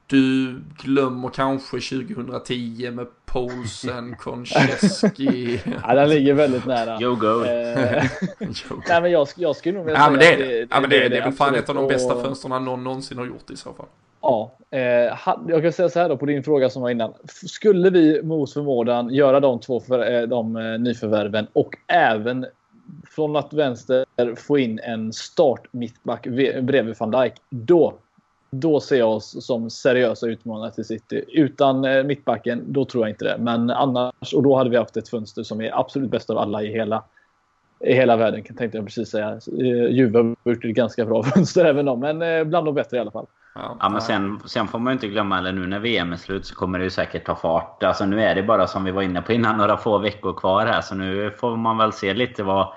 [0.08, 5.60] Du glömmer kanske 2010 med Paulsen, Konchesky.
[5.84, 7.02] ja, den ligger väldigt nära.
[7.02, 7.44] Yo go.
[7.44, 8.04] Eh,
[8.88, 10.82] nej, men jag, jag skulle nog vilja ja, säga men det, att det, det, ja,
[10.82, 12.22] men det, det, det är väl fan ett av de bästa och...
[12.22, 13.86] fönstren någon någonsin har gjort i så fall.
[14.22, 14.80] Ja, eh,
[15.48, 17.14] jag kan säga så här då på din fråga som var innan.
[17.28, 22.46] Skulle vi mot förmodan göra de två för, eh, de, eh, nyförvärven och även
[23.16, 24.06] från att vänster
[24.36, 26.28] få in en start mittback
[26.62, 27.34] bredvid van Dijk.
[27.50, 27.94] Då
[28.52, 31.26] då ser jag oss som seriösa utmanare till City.
[31.28, 33.38] Utan eh, mittbacken, då tror jag inte det.
[33.40, 36.64] Men annars, och då hade vi haft ett fönster som är absolut bäst av alla
[36.64, 37.04] i hela,
[37.80, 39.30] i hela världen, tänkte jag precis säga.
[39.60, 42.98] Eh, Juve har gjort ett ganska bra fönster även de, men eh, bland de bättre
[42.98, 43.28] i alla fall.
[43.54, 46.46] Ja, men sen, sen får man ju inte glömma, eller nu när VM är slut
[46.46, 47.84] så kommer det ju säkert ta fart.
[47.84, 50.66] Alltså nu är det bara som vi var inne på innan, några få veckor kvar
[50.66, 50.82] här.
[50.82, 52.74] Så nu får man väl se lite vad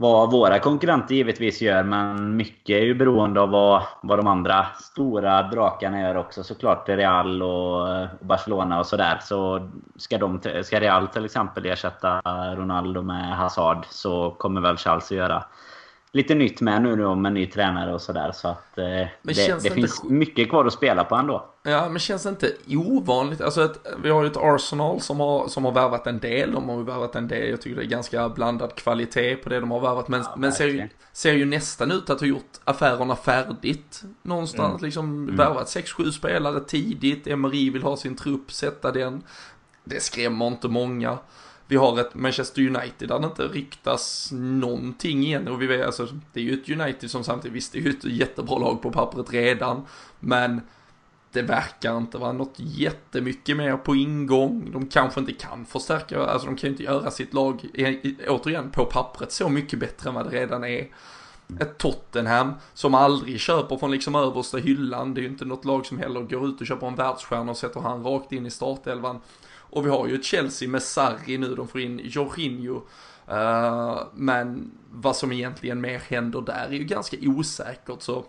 [0.00, 1.82] vad våra konkurrenter givetvis gör.
[1.82, 6.44] Men mycket är ju beroende av vad, vad de andra stora drakarna gör också.
[6.44, 9.18] Såklart Real och Barcelona och sådär.
[9.22, 12.20] Så ska, de, ska Real till exempel ersätta
[12.56, 15.44] Ronaldo med Hazard så kommer väl att göra
[16.12, 18.32] lite nytt med nu då med ny tränare och sådär.
[18.34, 20.14] Så att eh, det, det finns inte...
[20.14, 21.54] mycket kvar att spela på ändå.
[21.62, 23.40] Ja, men känns det inte ovanligt?
[23.40, 26.52] Alltså ett, vi har ju ett Arsenal som har, som har värvat en del.
[26.52, 27.50] De har ju värvat en del.
[27.50, 30.08] Jag tycker det är ganska blandad kvalitet på det de har värvat.
[30.08, 34.02] Men, ja, men ser, ju, ser ju nästan ut att ha gjort affärerna färdigt.
[34.22, 34.84] Någonstans mm.
[34.84, 35.36] liksom mm.
[35.36, 37.26] värvat 6-7 spelare tidigt.
[37.26, 39.22] Emery vill ha sin trupp, sätta den.
[39.84, 41.18] Det skrämmer inte många
[41.68, 46.08] vi har ett Manchester United där det inte riktas någonting igen och vi vet alltså
[46.32, 48.90] det är ju ett United som samtidigt, visst det är ju ett jättebra lag på
[48.90, 49.82] pappret redan,
[50.20, 50.60] men
[51.32, 54.70] det verkar inte vara något jättemycket mer på ingång.
[54.72, 57.64] De kanske inte kan förstärka, alltså de kan ju inte göra sitt lag,
[58.28, 60.88] återigen, på pappret så mycket bättre än vad det redan är.
[61.60, 65.14] Ett Tottenham som aldrig köper från liksom översta hyllan.
[65.14, 67.56] Det är ju inte något lag som heller går ut och köper en världsstjärna och
[67.56, 69.20] sätter han rakt in i startelvan.
[69.70, 72.82] Och vi har ju ett Chelsea med Sarri nu, de får in Jorginho.
[73.30, 78.24] Uh, men vad som egentligen mer händer där är ju ganska osäkert så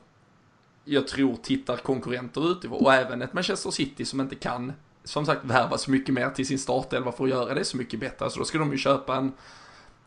[0.85, 4.73] jag tror tittar konkurrenter utifrån och även ett Manchester City som inte kan
[5.03, 7.99] som sagt värva så mycket mer till sin startelva för att göra det så mycket
[7.99, 8.29] bättre.
[8.29, 9.31] Så då ska de ju köpa en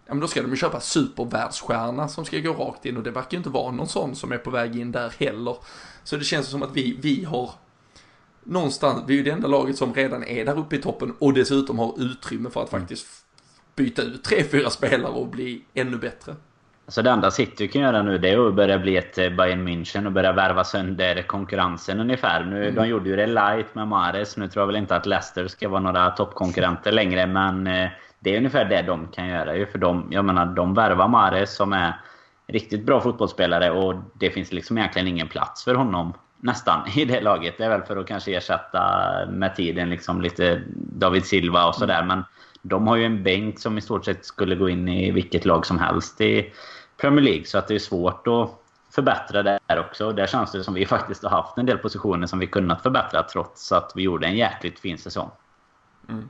[0.06, 3.10] Ja men då ska de ju köpa supervärldsstjärna som ska gå rakt in och det
[3.10, 5.56] verkar ju inte vara någon sån som är på väg in där heller.
[6.04, 7.50] Så det känns som att vi, vi har
[8.44, 11.32] någonstans, vi är ju det enda laget som redan är där uppe i toppen och
[11.32, 12.80] dessutom har utrymme för att mm.
[12.80, 13.06] faktiskt
[13.76, 16.34] byta ut tre, fyra spelare och bli ännu bättre.
[16.88, 19.68] Så det enda City kan göra nu det är att börja bli ett eh, Bayern
[19.68, 22.44] München och börja värva sönder konkurrensen ungefär.
[22.44, 22.74] Nu, mm.
[22.74, 24.36] De gjorde ju det light med Mares.
[24.36, 27.26] Nu tror jag väl inte att Leicester ska vara några toppkonkurrenter längre.
[27.26, 27.88] Men eh,
[28.18, 29.66] det är ungefär det de kan göra.
[29.66, 32.00] För de, jag menar, de värvar Mares som är
[32.46, 36.12] riktigt bra fotbollsspelare och det finns liksom egentligen ingen plats för honom
[36.42, 37.58] nästan i det laget.
[37.58, 38.82] Det är väl för att kanske ersätta
[39.28, 42.04] med tiden liksom lite David Silva och sådär.
[42.04, 42.24] Men
[42.62, 45.66] de har ju en bänk som i stort sett skulle gå in i vilket lag
[45.66, 46.52] som helst i
[46.96, 47.44] Premier League.
[47.44, 48.50] Så att det är svårt att
[48.90, 50.12] förbättra där också.
[50.12, 53.22] Där känns det som vi faktiskt har haft en del positioner som vi kunnat förbättra
[53.22, 55.30] trots att vi gjorde en jäkligt fin säsong.
[56.08, 56.28] Mm.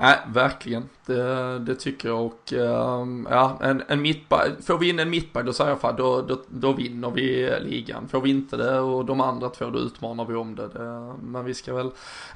[0.00, 0.88] Nej, verkligen.
[1.06, 5.46] Det, det tycker jag och um, ja, en, en mittback, får vi in en mittback
[5.46, 8.08] då säger jag fan då, då, då vinner vi ligan.
[8.08, 10.68] Får vi inte det och de andra två då utmanar vi om det.
[10.68, 11.90] det men vi ska väl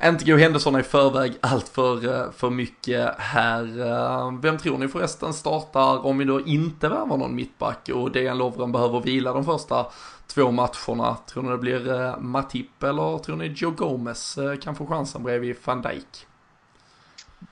[0.04, 3.62] inte gå händelserna i förväg allt för, eh, för mycket här.
[3.80, 8.38] Ehm, vem tror ni förresten startar om vi då inte värvar någon mittback och Dejan
[8.38, 9.86] Lovren behöver vila de första
[10.26, 11.16] två matcherna?
[11.26, 15.22] Tror ni det blir eh, Matip eller tror ni Joe Gomez eh, kan få chansen
[15.22, 16.26] bredvid van Dijk?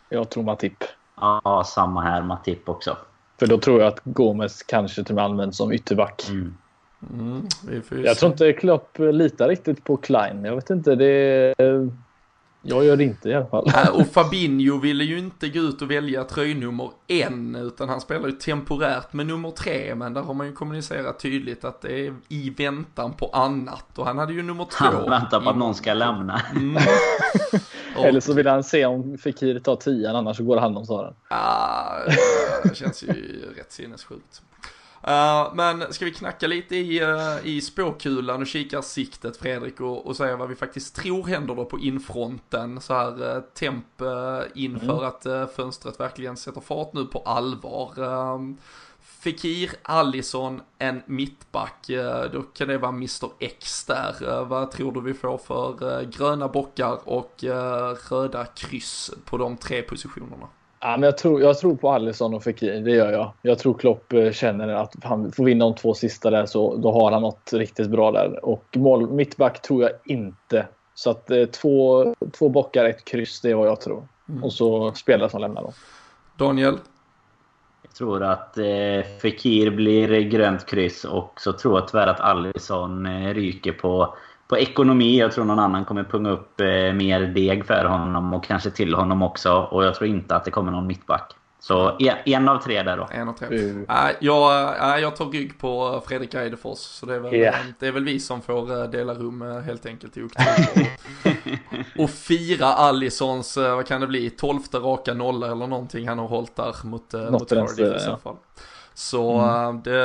[0.08, 0.84] Jag tror Matip.
[1.16, 2.22] Ja, samma här.
[2.22, 2.96] Matip också.
[3.38, 6.28] För då tror jag att Gomes kanske till och med används som ytterback.
[6.28, 6.54] Mm.
[7.10, 7.48] Mm,
[8.04, 10.44] jag tror inte Klopp litar riktigt på Klein.
[10.44, 10.94] Jag vet inte.
[10.94, 11.54] Det
[12.62, 13.72] jag gör det inte i alla fall.
[13.92, 18.32] och Fabinho ville ju inte gå ut och välja tröjnummer en, utan han spelar ju
[18.32, 22.50] temporärt med nummer tre, men där har man ju kommunicerat tydligt att det är i
[22.50, 23.98] väntan på annat.
[23.98, 24.84] Och han hade ju nummer två.
[24.84, 26.42] Han väntar på att någon ska lämna.
[26.56, 26.76] Mm.
[27.96, 28.04] och...
[28.04, 31.02] Eller så vill han se om Fekir tar tian, annars så går han om sa
[31.02, 31.14] den.
[31.28, 31.94] Ah,
[32.62, 33.12] det känns ju
[33.56, 34.42] rätt sinnessjukt.
[35.08, 40.06] Uh, men ska vi knacka lite i, uh, i spåkulan och kika siktet Fredrik och,
[40.06, 43.86] och säga vad vi faktiskt tror händer då på infronten så här uh, temp
[44.54, 45.04] inför mm.
[45.04, 47.94] att fönstret verkligen sätter fart nu på allvar.
[49.00, 51.86] Fekir, Allison, en mittback,
[52.32, 54.44] då kan det vara Mr X där.
[54.44, 57.44] Vad tror du vi får för gröna bockar och
[58.10, 60.48] röda kryss på de tre positionerna?
[60.82, 63.32] Ja, men jag, tror, jag tror på Alisson och Fekir, det gör jag.
[63.42, 66.92] Jag tror Klopp eh, känner att han får vinna de två sista där så då
[66.92, 68.44] har han något riktigt bra där.
[68.44, 70.66] Och mål, mittback tror jag inte.
[70.94, 74.08] Så att eh, två, två bockar, ett kryss, det är vad jag tror.
[74.28, 74.44] Mm.
[74.44, 75.72] Och så spelare som lämnar dem.
[76.36, 76.78] Daniel?
[77.82, 78.64] Jag tror att eh,
[79.22, 84.14] Fekir blir grönt kryss och så tror jag tyvärr att Alisson eh, ryker på
[84.50, 85.18] på ekonomi.
[85.18, 88.94] Jag tror någon annan kommer punga upp eh, mer deg för honom och kanske till
[88.94, 89.52] honom också.
[89.52, 91.36] Och jag tror inte att det kommer någon mittback.
[91.60, 93.08] Så en, en av tre där då.
[93.10, 93.48] En av tre.
[93.48, 93.86] Mm.
[93.88, 94.62] Äh, jag,
[94.94, 96.78] äh, jag tar rygg på Fredrik Eidefors.
[96.78, 97.54] Så det är, väl, yeah.
[97.78, 100.88] det är väl vi som får eh, dela rum eh, helt enkelt i oktober.
[102.02, 106.56] och fira Allisons, vad kan det bli, tolfte raka nolla eller någonting han har hållit
[106.56, 108.36] där mot, mot Cardiff i så fall.
[108.56, 108.62] Ja.
[109.00, 109.76] Så mm.
[109.76, 109.96] Eh, det,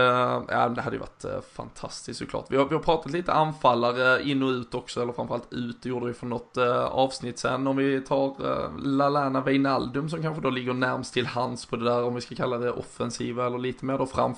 [0.50, 2.46] ja, det hade ju varit eh, fantastiskt såklart.
[2.50, 5.90] Vi har, vi har pratat lite anfallare in och ut också, eller framförallt ut, det
[5.90, 7.68] gjorde vi för något uh, avsnitt sen.
[7.68, 8.36] Om vi tar
[8.86, 12.36] Lalana Weinaldum som kanske då ligger närmst till hands på det där, om vi ska
[12.36, 14.36] kalla det offensiva eller lite mer då fram,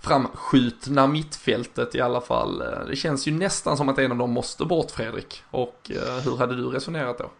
[0.00, 2.58] framskjutna mittfältet i alla fall.
[2.88, 5.42] Det känns ju nästan som att en av dem måste bort Fredrik.
[5.50, 5.90] Och
[6.24, 7.30] hur hade du resonerat då?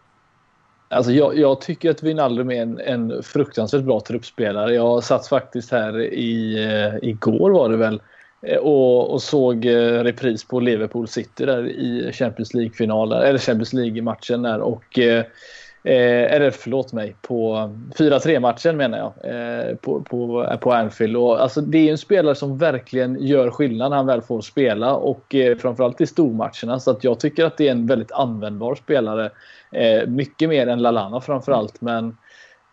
[0.89, 4.74] Alltså jag, jag, tycker att Wijnaldum är en, en fruktansvärt bra truppspelare.
[4.74, 8.01] Jag satt faktiskt här i, eh, igår var det väl
[8.43, 13.72] eh, och, och, såg eh, repris på Liverpool City där i Champions League-finalen, eller Champions
[13.72, 15.24] League-matchen där och eh,
[15.84, 19.12] eh eller förlåt mig, på 4-3 matchen menar jag.
[19.34, 21.16] Eh, på, på, på Anfield.
[21.16, 24.95] Och, alltså, det är en spelare som verkligen gör skillnad när han väl får spela
[24.95, 26.80] och eh, framförallt i stormatcherna.
[26.80, 29.30] Så att jag tycker att det är en väldigt användbar spelare.
[29.70, 31.80] Eh, mycket mer än Lalana framförallt.
[31.80, 32.16] Men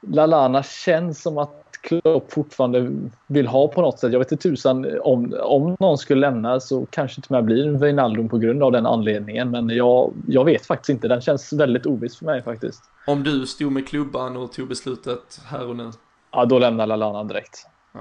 [0.01, 2.91] Lalana känns som att Klopp fortfarande
[3.27, 4.11] vill ha på något sätt.
[4.11, 7.71] Jag vet inte tusan om, om någon skulle lämna så kanske till och med blir
[7.71, 9.51] Wijnaldum på grund av den anledningen.
[9.51, 11.07] Men jag, jag vet faktiskt inte.
[11.07, 12.83] Den känns väldigt oviss för mig faktiskt.
[13.07, 15.91] Om du stod med klubban och tog beslutet här och nu?
[16.31, 17.67] Ja, då lämnar Lalana direkt.
[17.93, 17.99] Ja.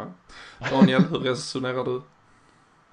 [0.71, 2.01] Daniel, hur resonerar du?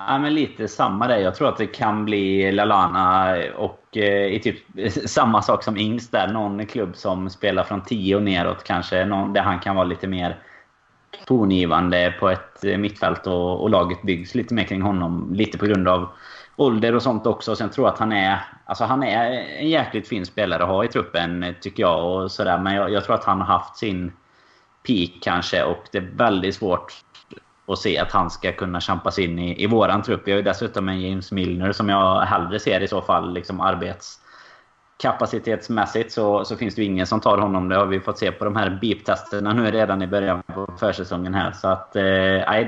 [0.08, 1.18] Ja, men lite samma där.
[1.18, 4.58] Jag tror att det kan bli Lalana och eh, i typ
[5.10, 6.28] samma sak som Ings där.
[6.28, 9.06] Någon klubb som spelar från 10 och neråt kanske.
[9.06, 10.38] Någon, där han kan vara lite mer
[11.26, 15.34] tongivande på ett eh, mittfält och, och, laget byggs lite mer kring honom.
[15.34, 16.10] Lite på grund av
[16.56, 17.56] ålder och sånt också.
[17.56, 20.84] Sen tror jag att han är, alltså han är en jäkligt fin spelare att ha
[20.84, 22.06] i truppen, tycker jag.
[22.06, 22.58] Och sådär.
[22.58, 24.12] Men jag, jag tror att han har haft sin
[24.88, 26.94] peak kanske och det är väldigt svårt
[27.70, 30.22] och se att han ska kunna kämpas in i, i våran trupp.
[30.26, 33.62] Vi har ju dessutom en James Milner som jag hellre ser i så fall liksom
[33.62, 37.70] arbetskapacitetsmässigt så, så finns det ju ingen som tar honom.
[37.70, 41.34] Det har vi fått se på de här beep-testerna nu redan i början på försäsongen
[41.34, 41.52] här.
[41.52, 42.02] Så att, eh,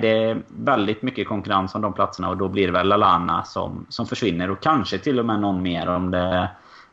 [0.01, 3.85] det är väldigt mycket konkurrens om de platserna och då blir det väl Lalana som,
[3.89, 6.49] som försvinner och kanske till och med någon mer om det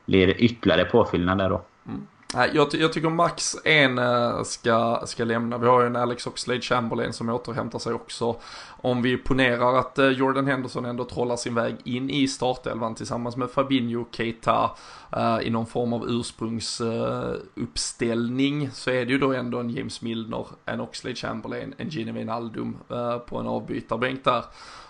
[0.07, 1.63] blir ytterligare påfyllnad där då.
[1.87, 2.07] Mm.
[2.35, 5.59] Jag, jag, tycker Max en eh, ska, ska lämna.
[5.59, 8.37] Vi har ju en Alex Oxlade Chamberlain som återhämtar sig också.
[8.67, 13.37] Om vi ponerar att eh, Jordan Henderson ändå trollar sin väg in i startelvan tillsammans
[13.37, 14.71] med Fabinho Keita
[15.17, 20.03] uh, i någon form av ursprungsuppställning uh, så är det ju då ändå en James
[20.03, 24.45] Milner, en Oxlade Chamberlain, en Gino Wijnaldum uh, på en avbytarbänk där.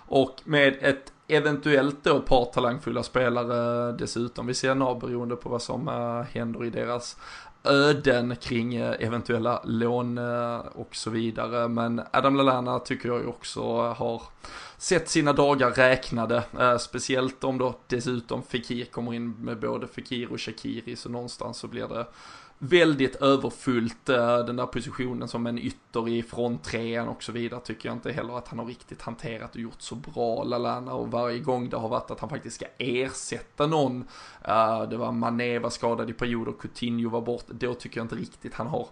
[0.07, 5.49] Och med ett eventuellt då ett par talangfulla spelare dessutom vid sidan av beroende på
[5.49, 7.17] vad som eh, händer i deras
[7.65, 11.69] öden kring eh, eventuella lån eh, och så vidare.
[11.69, 14.23] Men Adam Lallana tycker jag ju också har
[14.77, 16.43] sett sina dagar räknade.
[16.81, 21.67] speciellt om då dessutom Fekir kommer in med både Fekir och Shakiri så någonstans så
[21.67, 22.07] blir det
[22.59, 27.89] väldigt överfullt eh, den där positionen som en ytter i fronttrean och så vidare tycker
[27.89, 31.39] jag inte heller att han har riktigt hanterat och gjort så bra Lalana och varje
[31.39, 34.05] gång det har varit att han faktiskt ska ersätta någon
[34.45, 38.17] eh, det var Mané var skadad i perioder, Coutinho var bort, då tycker jag inte
[38.17, 38.89] riktigt han har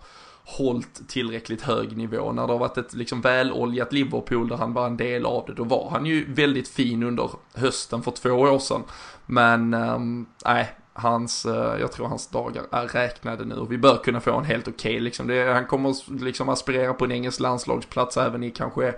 [0.47, 2.33] hållit tillräckligt hög nivå.
[2.33, 5.55] När det har varit ett liksom väloljat Liverpool där han var en del av det,
[5.55, 8.83] då var han ju väldigt fin under hösten för två år sedan.
[9.27, 13.79] Men ehm, nej, nej, hans, eh, jag tror hans dagar är räknade nu och vi
[13.79, 15.27] bör kunna få en helt okej okay, liksom.
[15.27, 18.95] Det, han kommer liksom aspirera på en engelsk landslagsplats även i kanske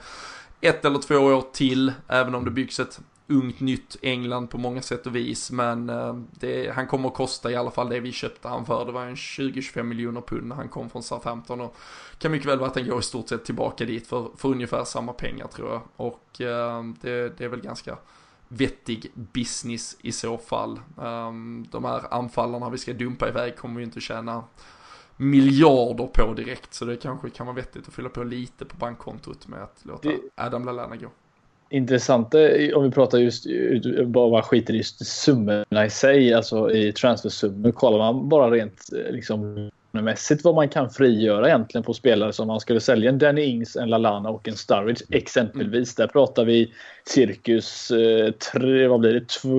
[0.61, 4.83] ett eller två år till, även om det byggs ett ungt nytt England på många
[4.83, 5.51] sätt och vis.
[5.51, 8.85] Men eh, det, han kommer att kosta i alla fall det vi köpte han för.
[8.85, 11.61] Det var en 20-25 miljoner pund när han kom från Southampton.
[11.61, 11.77] Och
[12.19, 14.85] kan mycket väl vara att han går i stort sett tillbaka dit för, för ungefär
[14.85, 15.81] samma pengar tror jag.
[15.97, 17.97] Och eh, det, det är väl ganska
[18.49, 20.81] vettig business i så fall.
[20.97, 24.45] Um, de här anfallarna vi ska dumpa iväg kommer vi inte tjäna
[25.17, 26.75] miljarder på direkt.
[26.75, 30.09] Så det kanske kan vara vettigt att fylla på lite på bankkontot med att låta
[30.09, 30.19] det...
[30.35, 31.09] Adam Lallana gå.
[31.71, 33.47] Intressant eh, om vi pratar just,
[34.07, 37.73] bara skiter i summorna i sig, alltså i transfersummor.
[37.73, 42.47] Kollar man bara rent eh, liksom mässigt vad man kan frigöra egentligen på spelare som
[42.47, 43.11] man skulle sälja.
[43.11, 45.99] En Danny Ings, en Lalana och en Sturridge exempelvis.
[45.99, 46.07] Mm.
[46.07, 46.73] Där pratar vi
[47.05, 49.29] cirkus eh, tre, vad blir det?
[49.29, 49.59] Två,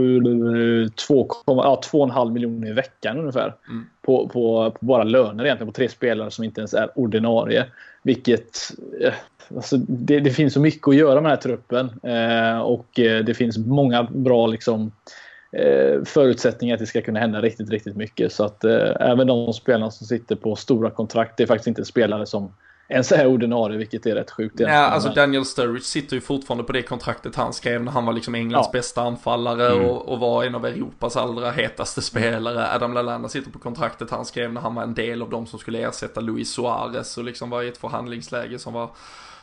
[1.07, 3.55] två, ja, två och en halv miljoner i veckan ungefär.
[3.69, 3.85] Mm.
[4.01, 7.65] På, på, på, bara löner egentligen på tre spelare som inte ens är ordinarie.
[8.03, 8.71] Vilket
[9.01, 9.13] eh,
[9.55, 13.23] Alltså det, det, finns så mycket att göra med den här truppen eh, och eh,
[13.25, 14.91] det finns många bra liksom,
[16.05, 18.33] förutsättningar att det ska kunna hända riktigt, riktigt mycket.
[18.33, 21.85] Så att eh, även de spelarna som sitter på stora kontrakt, det är faktiskt inte
[21.85, 22.53] spelare som
[22.89, 24.59] ens är ordinarie, vilket är rätt sjukt.
[24.59, 28.13] Ja, alltså Daniel Sturridge sitter ju fortfarande på det kontraktet han skrev när han var
[28.13, 28.79] liksom Englands ja.
[28.79, 29.85] bästa anfallare mm.
[29.85, 32.73] och, och, var en av Europas allra hetaste spelare.
[32.75, 35.59] Adam Lallana sitter på kontraktet han skrev när han var en del av de som
[35.59, 38.89] skulle ersätta Luis Suarez och liksom var i ett förhandlingsläge som var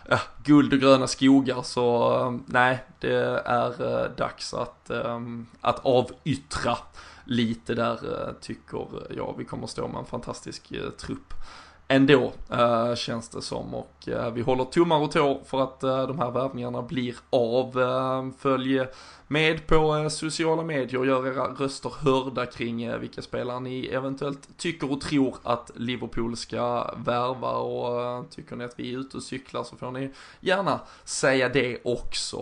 [0.09, 5.87] ja, guld och gröna skogar så eh, nej, det är uh, dags att, um, att
[5.87, 6.79] avyttra
[7.25, 8.87] lite där uh, tycker
[9.17, 9.35] jag.
[9.39, 11.35] Vi kommer stå med en fantastisk uh, trupp
[11.89, 13.75] ändå, äh, känns det som.
[13.75, 17.73] Och äh, vi håller tummar och tår för att äh, de här värvningarna blir av.
[18.39, 18.87] följ
[19.29, 24.93] med på sociala medier och gör era röster hörda kring vilka spelare ni eventuellt tycker
[24.93, 27.53] och tror att Liverpool ska värva.
[27.53, 30.11] Och tycker ni att vi är ute och cyklar så får ni
[30.41, 32.39] gärna säga det också.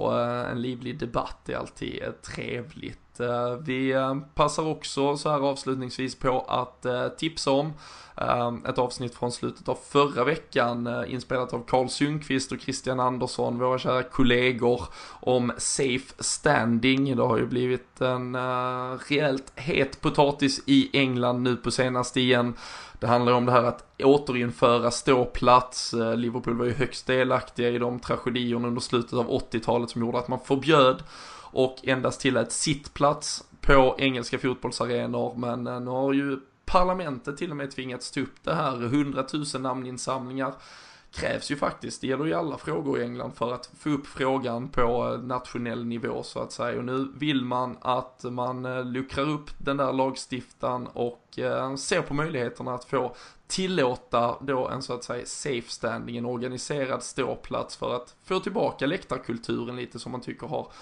[0.51, 3.04] en livlig debatt är alltid trevligt.
[3.21, 7.73] Eh, vi eh, passar också så här avslutningsvis på att eh, tipsa om
[8.69, 13.79] ett avsnitt från slutet av förra veckan inspelat av Karl Sundqvist och Christian Andersson, våra
[13.79, 14.83] kära kollegor
[15.21, 17.17] om safe standing.
[17.17, 18.37] Det har ju blivit en
[18.99, 22.55] rejält het potatis i England nu på senaste igen.
[23.01, 25.95] Det handlar om det här att återinföra ståplats.
[26.17, 30.29] Liverpool var ju högst delaktiga i de tragedierna under slutet av 80-talet som gjorde att
[30.29, 31.03] man förbjöd
[31.55, 35.35] och endast tillät sittplats på engelska fotbollsarenor.
[35.37, 38.85] Men eh, nu har ju parlamentet till och med tvingats ta upp det här.
[38.85, 39.25] 100
[39.55, 40.55] 000 namninsamlingar
[41.13, 44.69] krävs ju faktiskt, det gäller ju alla frågor i England för att få upp frågan
[44.69, 46.79] på eh, nationell nivå så att säga.
[46.79, 51.39] Och nu vill man att man eh, luckrar upp den där lagstiftan och
[51.79, 57.03] ser på möjligheterna att få tillåta då en så att säga safe standing, en organiserad
[57.03, 60.73] ståplats för att få tillbaka läktarkulturen lite som man tycker har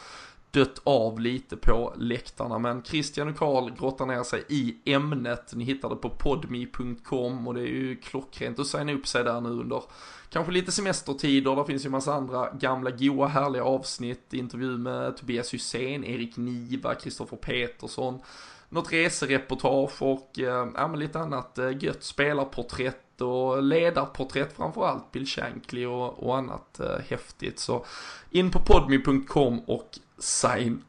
[0.52, 2.58] dött av lite på läktarna.
[2.58, 5.52] Men Christian och Karl grottar ner sig i ämnet.
[5.54, 9.40] Ni hittar det på podmi.com och det är ju klockrent att signa upp sig där
[9.40, 9.82] nu under
[10.30, 11.56] kanske lite semestertider.
[11.56, 14.32] Där finns ju massa andra gamla goa härliga avsnitt.
[14.34, 18.20] Intervju med Tobias Hysén, Erik Niva, Kristoffer Petersson.
[18.68, 25.26] Något resereportage och äh, ja, men lite annat äh, gött spelarporträtt och ledarporträtt framförallt, Bill
[25.26, 27.58] Shankly och, och annat eh, häftigt.
[27.58, 27.84] Så
[28.30, 30.84] in på podmi.com och sign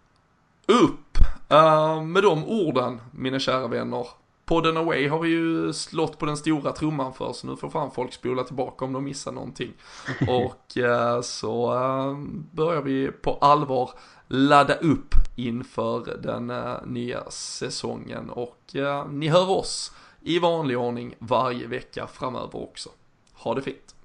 [0.68, 1.18] upp.
[1.52, 4.08] Uh, med de orden, mina kära vänner.
[4.46, 7.92] Podden Away har vi ju slått på den stora trumman för, så nu får fan
[7.92, 9.74] folk spola tillbaka om de missar någonting.
[10.28, 12.18] Och uh, så uh,
[12.52, 13.90] börjar vi på allvar
[14.28, 16.54] ladda upp inför den
[16.94, 18.30] nya säsongen.
[18.30, 18.76] Och
[19.10, 22.90] ni hör oss i vanlig ordning varje vecka framöver också.
[23.34, 23.96] Ha det fint!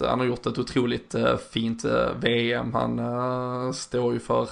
[0.00, 2.74] Han har gjort ett otroligt eh, fint eh, VM.
[2.74, 4.48] Han eh, står ju för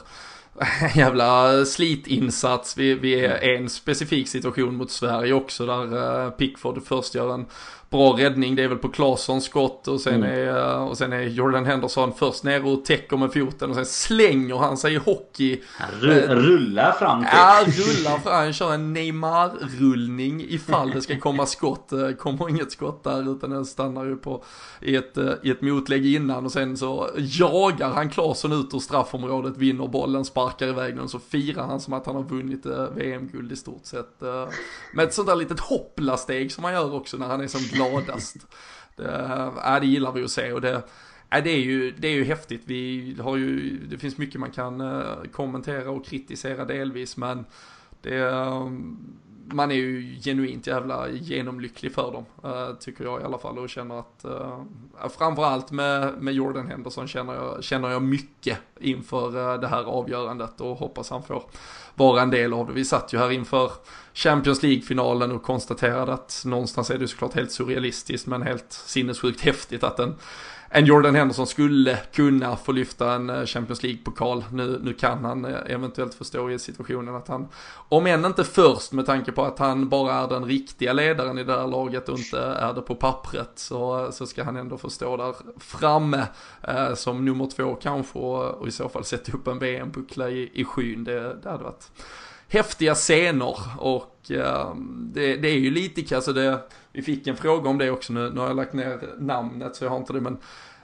[0.80, 2.78] en jävla slitinsats.
[2.78, 7.46] Vi, vi är en specifik situation mot Sverige också där Pickford först gör en
[7.94, 10.48] bra räddning, det är väl på Claessons skott och sen, mm.
[10.48, 14.56] är, och sen är Jordan Henderson först ner och täcker med foten och sen slänger
[14.56, 15.62] han sig i hockey.
[15.78, 17.30] Han eh, rullar fram till.
[17.32, 18.34] Ja, rullar fram.
[18.34, 21.92] Han kör en Neymar-rullning ifall det ska komma skott.
[22.18, 24.44] Kommer inget skott där utan den stannar ju på
[24.80, 28.78] i ett, eh, i ett motlägg innan och sen så jagar han Claesson ut ur
[28.78, 32.66] straffområdet, vinner bollen, sparkar iväg den och så firar han som att han har vunnit
[32.66, 34.20] eh, VM-guld i stort sett.
[34.94, 37.83] Med ett sånt där litet hoppla-steg som han gör också när han är som glad
[37.90, 38.36] gladast.
[38.96, 39.12] Det,
[39.74, 40.74] äh, det gillar vi att se och det,
[41.30, 42.62] äh, det, är ju, det är ju häftigt.
[42.64, 47.44] Vi har ju, det finns mycket man kan äh, kommentera och kritisera delvis men
[48.02, 48.68] det, äh,
[49.46, 53.68] man är ju genuint jävla genomlycklig för dem, äh, tycker jag i alla fall och
[53.68, 54.60] känner att äh,
[55.02, 60.60] äh, framförallt med, med Jordan Henderson känner jag, känner jag mycket inför det här avgörandet
[60.60, 61.44] och hoppas han får
[61.94, 62.72] vara en del av det.
[62.72, 63.70] Vi satt ju här inför
[64.14, 69.84] Champions League-finalen och konstaterade att någonstans är det såklart helt surrealistiskt men helt sinnessjukt häftigt
[69.84, 70.14] att en,
[70.68, 74.44] en Jordan Henderson skulle kunna få lyfta en eh, Champions League-pokal.
[74.52, 77.48] Nu, nu kan han eh, eventuellt förstå i situationen att han,
[77.88, 81.44] om än inte först med tanke på att han bara är den riktiga ledaren i
[81.44, 84.78] det här laget och inte är det på pappret så, eh, så ska han ändå
[84.78, 86.26] få stå där framme
[86.62, 90.50] eh, som nummer två kanske och, och, i så fall sätta upp en VM-buckla i,
[90.54, 91.04] i skyn.
[91.04, 91.90] Det, det hade varit
[92.54, 96.60] häftiga scener och ehm, det, det, är ju lite, alltså det,
[96.92, 99.84] vi fick en fråga om det också nu, nu har jag lagt ner namnet så
[99.84, 100.38] jag har inte det men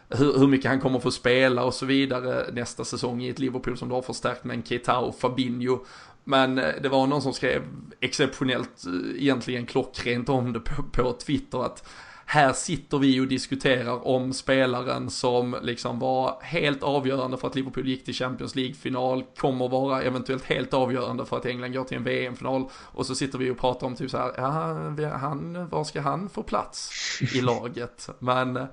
[0.08, 3.78] hur, hur mycket han kommer få spela och så vidare nästa säsong i ett Liverpool
[3.78, 5.78] som då har förstärkt med en Keita och Fabinho.
[6.24, 7.62] Men eh, det var någon som skrev
[8.00, 11.88] exceptionellt, eh, egentligen klockrent om det på, på Twitter att
[12.30, 17.88] här sitter vi och diskuterar om spelaren som liksom var helt avgörande för att Liverpool
[17.88, 22.04] gick till Champions League-final, kommer vara eventuellt helt avgörande för att England går till en
[22.04, 22.68] VM-final.
[22.74, 26.28] Och så sitter vi och pratar om typ så här, ja, han, var ska han
[26.28, 26.90] få plats
[27.34, 28.08] i laget?
[28.18, 28.66] Men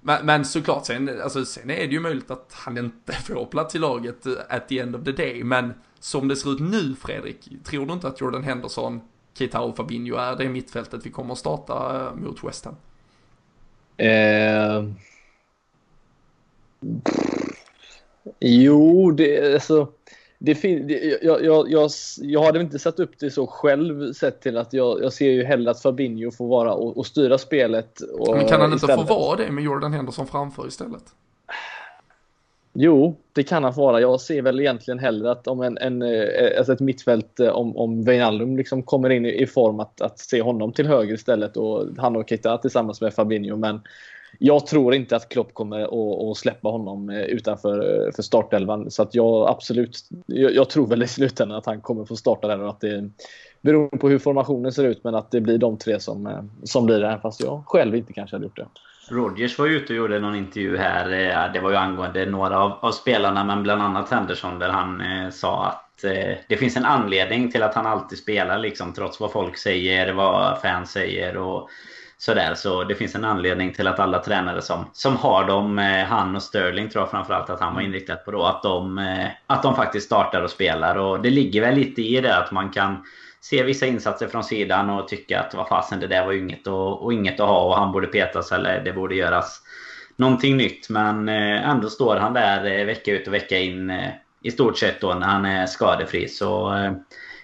[0.00, 3.74] men, men såklart, sen, alltså, sen är det ju möjligt att han inte får plats
[3.74, 5.44] i laget at the end of the day.
[5.44, 9.00] Men som det ser ut nu, Fredrik, tror du inte att Jordan Henderson
[9.38, 12.76] Keita och Fabinho är det mittfältet vi kommer att starta eh, mot West Ham?
[13.96, 14.84] Eh...
[18.40, 19.88] Jo, det, alltså,
[20.38, 20.64] det
[21.22, 25.02] jag, jag, jag, jag hade inte satt upp det så själv sett till att jag,
[25.02, 28.00] jag ser ju hellre att Fabinho får vara och, och styra spelet.
[28.00, 29.08] Och, Men kan han inte istället.
[29.08, 31.04] få vara det med Jordan Henderson framför istället?
[32.78, 34.00] Jo, det kan han få vara.
[34.00, 37.76] Jag ser väl egentligen hellre att om en, en, eh, alltså ett mittfält, eh, om,
[37.76, 41.56] om Wijnaldum liksom kommer in i, i form att, att se honom till höger istället
[41.56, 43.56] och han och Keita tillsammans med Fabinho.
[43.56, 43.80] Men
[44.38, 48.90] jag tror inte att Klopp kommer att, att släppa honom eh, utanför för startelvan.
[48.90, 52.48] Så att jag absolut, jag, jag, tror väl i slutändan att han kommer få starta
[52.48, 53.10] där och att det
[53.60, 57.00] beror på hur formationen ser ut men att det blir de tre som, som blir
[57.00, 57.18] det.
[57.22, 58.66] Fast jag själv inte kanske hade gjort det.
[59.10, 61.10] Rodgers var ute och gjorde någon intervju här.
[61.10, 65.00] Eh, det var ju angående några av, av spelarna, men bland annat Henderson, där han
[65.00, 69.20] eh, sa att eh, det finns en anledning till att han alltid spelar, liksom, trots
[69.20, 71.70] vad folk säger, vad fans säger och
[72.18, 72.54] sådär.
[72.54, 76.36] Så det finns en anledning till att alla tränare som, som har dem, eh, han
[76.36, 79.62] och Sterling tror jag framförallt att han var inriktad på då, att de, eh, att
[79.62, 80.96] de faktiskt startar och spelar.
[80.96, 83.04] Och det ligger väl lite i det att man kan
[83.50, 86.66] se vissa insatser från sidan och tycka att vad fasen det där var ju inget,
[86.66, 89.62] och, och inget att ha och han borde petas eller det borde göras
[90.16, 90.88] någonting nytt.
[90.88, 94.10] Men eh, ändå står han där eh, vecka ut och vecka in eh,
[94.42, 96.28] i stort sett då när han är skadefri.
[96.28, 96.92] Så eh,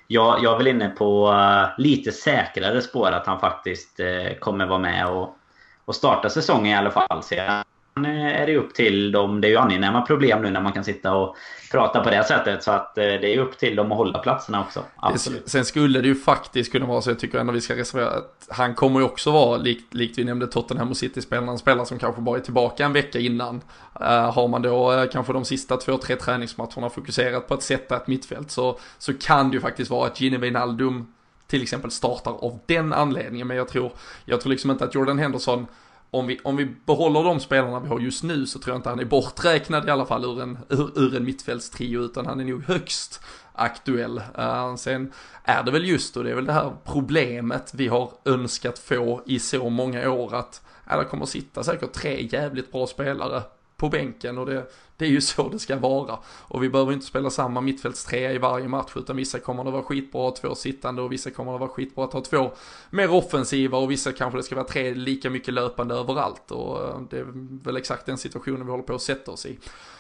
[0.07, 4.67] jag, jag är väl inne på eh, lite säkrare spår att han faktiskt eh, kommer
[4.67, 5.37] vara med och,
[5.85, 7.23] och starta säsongen i alla fall.
[7.23, 7.62] Så jag
[7.97, 9.41] Eh, är det upp till dem.
[9.41, 11.37] Det är ju angenäma problem nu när man kan sitta och
[11.71, 12.63] prata på det sättet.
[12.63, 14.83] Så att eh, det är upp till dem att hålla platserna också.
[14.97, 15.49] Absolut.
[15.49, 18.49] Sen skulle det ju faktiskt kunna vara så, jag tycker ändå vi ska reservera att
[18.49, 21.99] han kommer ju också vara, likt, likt vi nämnde Tottenham och City-spelarna, en spelare som
[21.99, 23.61] kanske bara är tillbaka en vecka innan.
[24.01, 27.97] Uh, har man då uh, kanske de sista två, tre träningsmatcherna fokuserat på att sätta
[27.97, 31.13] ett mittfält så, så kan det ju faktiskt vara att Gini Wijnaldum
[31.47, 33.47] till exempel startar av den anledningen.
[33.47, 33.93] Men jag tror,
[34.25, 35.67] jag tror liksom inte att Jordan Henderson
[36.15, 38.89] om vi, om vi behåller de spelarna vi har just nu så tror jag inte
[38.89, 42.45] han är borträknad i alla fall ur en, ur, ur en mittfältstrio utan han är
[42.45, 43.21] nog högst
[43.53, 44.23] aktuell.
[44.39, 45.13] Uh, sen
[45.45, 49.23] är det väl just och det är väl det här problemet vi har önskat få
[49.27, 53.43] i så många år att ja, det kommer sitta säkert tre jävligt bra spelare
[53.83, 54.67] på bänken och det,
[54.97, 56.19] det är ju så det ska vara.
[56.27, 59.83] Och vi behöver inte spela samma mittfältstrea i varje match utan vissa kommer det vara
[59.83, 62.51] skitbra att ha två sittande och vissa kommer det vara skitbra att ha två
[62.91, 67.01] mer offensiva och vissa kanske det ska vara tre lika mycket löpande överallt och eh,
[67.11, 67.27] det är
[67.65, 69.59] väl exakt den situationen vi håller på att sätta oss i.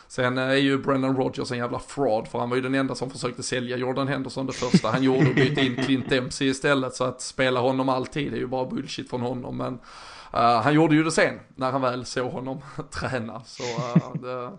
[0.08, 2.94] Sen eh, är ju Brendan Rodgers en jävla fraud för han var ju den enda
[2.94, 6.94] som försökte sälja Jordan Henderson det första han gjorde och bytte in Clint Dempsey istället
[6.94, 9.78] så att spela honom alltid är ju bara bullshit från honom men
[10.32, 12.60] han gjorde ju det sen när han väl såg honom
[12.90, 13.42] träna.
[13.44, 14.58] Så uh, det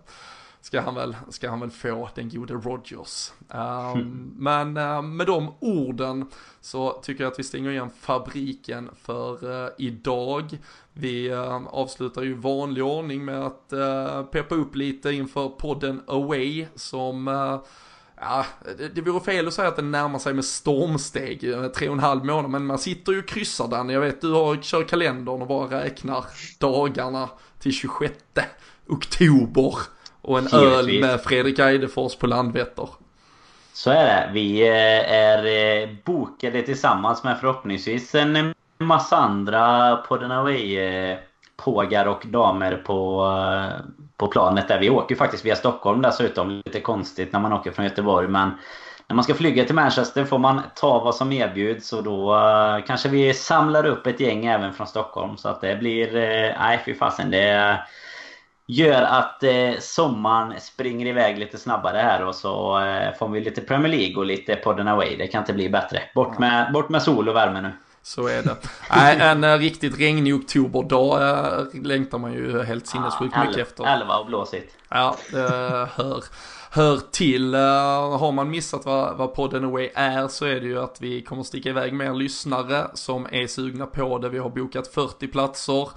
[0.60, 3.32] ska han, väl, ska han väl få, den gode Rogers.
[3.48, 9.64] Um, men uh, med de orden så tycker jag att vi stänger igen fabriken för
[9.64, 10.58] uh, idag.
[10.92, 13.68] Vi uh, avslutar ju vanlig ordning med att
[14.30, 17.28] peppa upp lite inför podden Away som
[18.28, 18.46] Ja,
[18.78, 21.40] det, det vore fel att säga att den närmar sig med stormsteg,
[21.76, 23.88] tre och en halv månad, men man sitter ju och kryssar den.
[23.88, 26.24] Jag vet, du har, kör kalendern och bara räknar
[26.58, 28.14] dagarna till 26
[28.88, 29.74] oktober
[30.20, 30.78] och en Givetvis.
[30.78, 32.88] öl med Fredrik Eidefors på Landvetter.
[33.72, 34.30] Så är det.
[34.32, 41.18] Vi eh, är eh, bokade tillsammans med förhoppningsvis en massa andra på den away eh,
[41.56, 43.26] pågar och damer på,
[44.16, 44.78] på planet där.
[44.78, 46.62] Vi åker faktiskt via Stockholm dessutom.
[46.64, 48.50] Lite konstigt när man åker från Göteborg men
[49.08, 52.84] när man ska flyga till Manchester får man ta vad som erbjuds och då uh,
[52.86, 55.36] kanske vi samlar upp ett gäng även från Stockholm.
[55.36, 56.06] Så att det blir...
[56.06, 57.30] Uh, nej, fy fasen.
[57.30, 57.78] Det
[58.66, 62.80] gör att uh, sommaren springer iväg lite snabbare här och så
[63.18, 65.16] får vi lite Premier League och lite podden away.
[65.16, 66.02] Det kan inte bli bättre.
[66.14, 67.72] Bort med, bort med sol och värme nu.
[68.06, 68.56] Så är det.
[68.90, 71.20] Nej, en uh, riktigt regnig oktoberdag
[71.74, 73.84] uh, längtar man ju helt sinnessjukt ja, mycket efter.
[73.84, 74.76] Elva och blåsigt.
[74.88, 75.38] Ja, det
[75.94, 76.24] hör,
[76.70, 77.54] hör till.
[77.54, 81.42] Har man missat vad, vad podden Away är så är det ju att vi kommer
[81.42, 84.28] sticka iväg mer lyssnare som är sugna på det.
[84.28, 85.88] Vi har bokat 40 platser.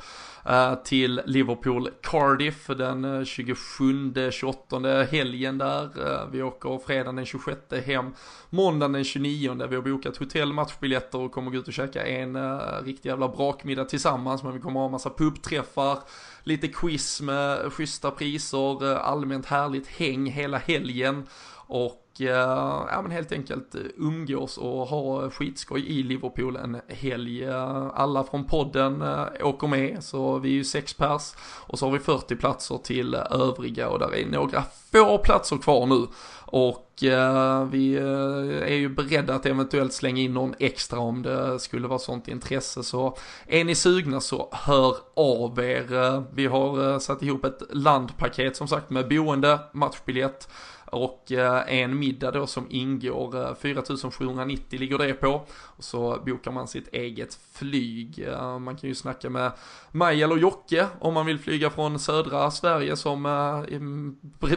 [0.50, 5.84] Eh, till Liverpool Cardiff den eh, 27-28 helgen där.
[5.84, 8.14] Eh, vi åker fredagen den 26 hem,
[8.50, 12.06] måndagen den 29 där vi har bokat hotell, matchbiljetter och kommer gå ut och käka
[12.06, 14.43] en riktig jävla brakmiddag tillsammans.
[14.43, 16.00] Men vi kommer ha massa pubträffar,
[16.43, 21.28] lite quiz med schyssta priser, allmänt härligt häng hela helgen.
[21.68, 27.43] Och Eh, ja, men helt enkelt eh, umgås och ha skitskoj i Liverpool en helg.
[27.43, 29.03] Eh, alla från podden
[29.41, 31.34] åker med, så vi är ju sex pers.
[31.39, 35.86] Och så har vi 40 platser till övriga och där är några få platser kvar
[35.86, 36.07] nu.
[36.49, 41.88] Och eh, vi är ju beredda att eventuellt slänga in någon extra om det skulle
[41.88, 42.84] vara sånt intresse.
[42.84, 46.24] Så är ni sugna så hör av er.
[46.36, 50.49] Vi har satt ihop ett landpaket som sagt med boende, matchbiljett,
[50.91, 56.51] och eh, en middag då som ingår eh, 4790 ligger det på och så bokar
[56.51, 58.19] man sitt eget flyg.
[58.27, 59.51] Eh, man kan ju snacka med
[59.91, 64.15] mig eller Jocke om man vill flyga från södra Sverige som mm,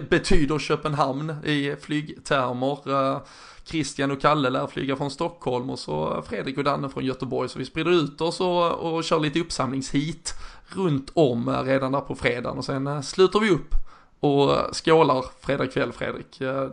[0.08, 3.20] betyder Köpenhamn i flygtermer.
[3.64, 7.48] Christian och Kalle lär flyga från Stockholm och så Fredrik och Danne från Göteborg.
[7.48, 10.34] Så vi sprider ut oss och, och kör lite uppsamlingshit
[10.66, 13.74] runt om redan där på fredagen och sen sluter vi upp
[14.20, 16.38] och skålar fredag kväll Fredrik.
[16.38, 16.70] Det,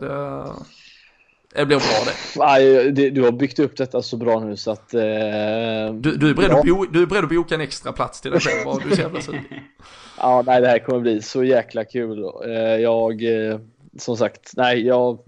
[1.54, 2.38] det blir bra det.
[2.38, 4.94] Nej, du har byggt upp detta så bra nu så att...
[4.94, 5.00] Eh,
[5.94, 6.58] du, du, är beredd ja.
[6.58, 8.80] att bo, du är beredd att boka en extra plats till dig själv.
[8.84, 9.20] Du är så jävla
[10.18, 12.24] Ja, nej, det här kommer bli så jäkla kul.
[12.44, 13.58] Eh, jag eh,
[13.98, 15.18] som sagt, nej, jag,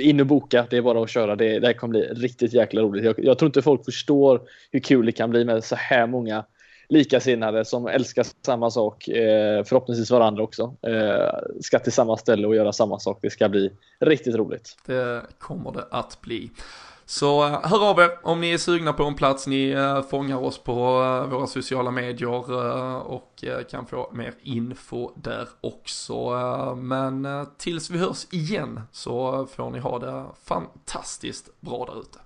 [0.00, 1.36] in och boka, det är bara att köra.
[1.36, 3.04] Det, det här kommer bli riktigt jäkla roligt.
[3.04, 4.40] Jag, jag tror inte folk förstår
[4.70, 6.44] hur kul det kan bli med så här många
[6.90, 12.54] likasinnade som älskar samma sak, eh, förhoppningsvis varandra också, eh, ska till samma ställe och
[12.54, 13.18] göra samma sak.
[13.22, 14.76] Det ska bli riktigt roligt.
[14.86, 16.50] Det kommer det att bli.
[17.10, 20.36] Så eh, hör av er om ni är sugna på en plats, ni eh, fångar
[20.36, 22.50] oss på eh, våra sociala medier
[23.06, 26.30] och kan få mer info där också.
[26.76, 32.18] Men tills vi hörs igen så får ni ha det fantastiskt bra där ute.